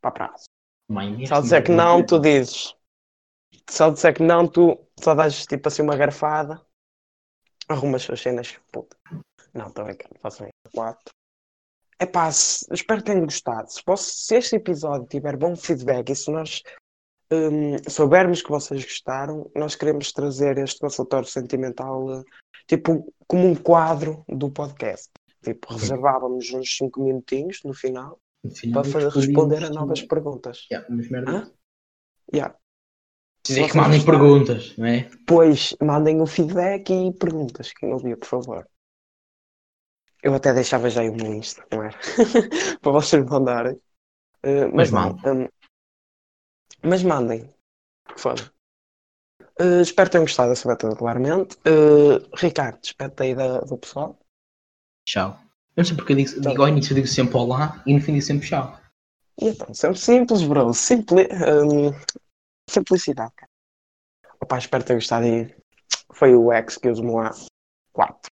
Para 0.00 0.08
a 0.08 0.12
próxima. 0.12 0.54
Mãe, 0.90 1.26
Se 1.26 1.32
ela 1.32 1.42
disser 1.42 1.64
que 1.64 1.72
não, 1.72 2.04
tu 2.04 2.18
dizes. 2.18 2.74
Se 3.68 3.82
ela 3.82 3.92
disser 3.92 4.14
que 4.14 4.22
não, 4.22 4.48
tu 4.48 4.78
só 4.98 5.14
dás 5.14 5.46
tipo 5.46 5.68
assim 5.68 5.82
uma 5.82 5.94
garfada. 5.94 6.64
Arrumas 7.68 8.08
as 8.08 8.20
cenas. 8.20 8.58
Puta. 8.72 8.96
Não, 9.58 9.66
estou 9.66 9.84
brincando. 9.84 10.14
Façam 10.20 10.46
isso. 10.46 10.74
Quatro. 10.74 11.12
É 12.00 12.06
pá, 12.06 12.28
espero 12.28 13.00
que 13.00 13.06
tenham 13.06 13.24
gostado. 13.24 13.70
Se, 13.72 13.82
posso, 13.82 14.04
se 14.14 14.36
este 14.36 14.56
episódio 14.56 15.08
tiver 15.08 15.36
bom 15.36 15.56
feedback 15.56 16.10
e 16.10 16.14
se 16.14 16.30
nós 16.30 16.62
hum, 17.32 17.76
soubermos 17.88 18.40
que 18.40 18.50
vocês 18.50 18.84
gostaram, 18.84 19.50
nós 19.54 19.74
queremos 19.74 20.12
trazer 20.12 20.58
este 20.58 20.78
consultório 20.78 21.26
sentimental 21.26 22.20
eh, 22.20 22.22
tipo 22.68 23.12
como 23.26 23.48
um 23.48 23.54
quadro 23.56 24.24
do 24.28 24.48
podcast. 24.48 25.10
Tipo, 25.42 25.72
reservávamos 25.74 26.52
uns 26.52 26.76
5 26.76 27.02
minutinhos 27.02 27.60
no 27.64 27.74
final 27.74 28.20
para 28.72 28.84
fazer, 28.84 29.08
responder 29.08 29.64
a 29.64 29.70
novas 29.70 30.02
perguntas. 30.02 30.66
Yeah, 30.70 30.86
mas 30.88 31.10
merda. 31.10 31.30
Hã? 31.30 31.52
Yeah. 32.32 32.54
Dizer 33.44 33.70
que 33.70 33.76
mandem 33.76 34.04
perguntas, 34.04 34.76
não 34.76 34.86
é? 34.86 35.10
Pois 35.26 35.74
mandem 35.82 36.20
o 36.20 36.26
feedback 36.26 36.90
e 36.90 37.12
perguntas. 37.12 37.72
Quem 37.72 37.92
ouvia, 37.92 38.16
por 38.16 38.26
favor. 38.26 38.68
Eu 40.28 40.34
até 40.34 40.52
deixava 40.52 40.90
já 40.90 41.00
aí 41.00 41.08
o 41.08 41.16
meu 41.16 41.32
Insta, 41.32 41.66
não 41.72 41.82
era? 41.82 41.98
Para 42.82 42.92
vocês 42.92 43.24
mandarem. 43.24 43.72
Uh, 44.44 44.68
mas 44.74 44.90
Mas 44.90 45.22
não. 45.22 45.42
um, 45.44 45.48
mas 46.82 47.02
mandem. 47.02 47.50
Foda. 48.14 48.52
Uh, 49.58 49.80
espero 49.80 50.10
que 50.10 50.12
tenham 50.12 50.24
gostado 50.26 50.50
dessa 50.50 50.68
meta, 50.68 50.94
claramente. 50.94 51.56
Uh, 51.60 52.28
Ricardo, 52.36 52.78
despede 52.78 53.14
aí 53.20 53.34
da, 53.34 53.60
do 53.60 53.78
pessoal. 53.78 54.18
Tchau. 55.06 55.40
Eu 55.74 55.80
não 55.80 55.84
sei 55.84 55.96
porque 55.96 56.12
eu 56.12 56.16
digo, 56.16 56.40
digo 56.42 56.62
ao 56.62 56.68
início 56.68 56.92
eu 56.92 56.96
digo 56.96 57.06
sempre 57.08 57.34
olá 57.38 57.82
e 57.86 57.94
no 57.94 58.00
fim 58.02 58.12
digo 58.12 58.26
sempre 58.26 58.46
tchau. 58.46 58.78
E 59.40 59.48
então, 59.48 59.72
sempre 59.72 59.98
simples, 59.98 60.42
bro. 60.42 60.74
Simpli 60.74 61.26
um, 61.32 61.90
simplicidade, 62.68 63.32
cara. 63.34 63.50
Opa, 64.42 64.58
espero 64.58 64.82
que 64.84 64.88
tenham 64.88 64.98
gostado. 64.98 65.24
Foi 66.12 66.34
o 66.34 66.52
X 66.52 66.76
que 66.76 66.90
usou 66.90 67.16
lá 67.16 67.30
4. 67.94 68.30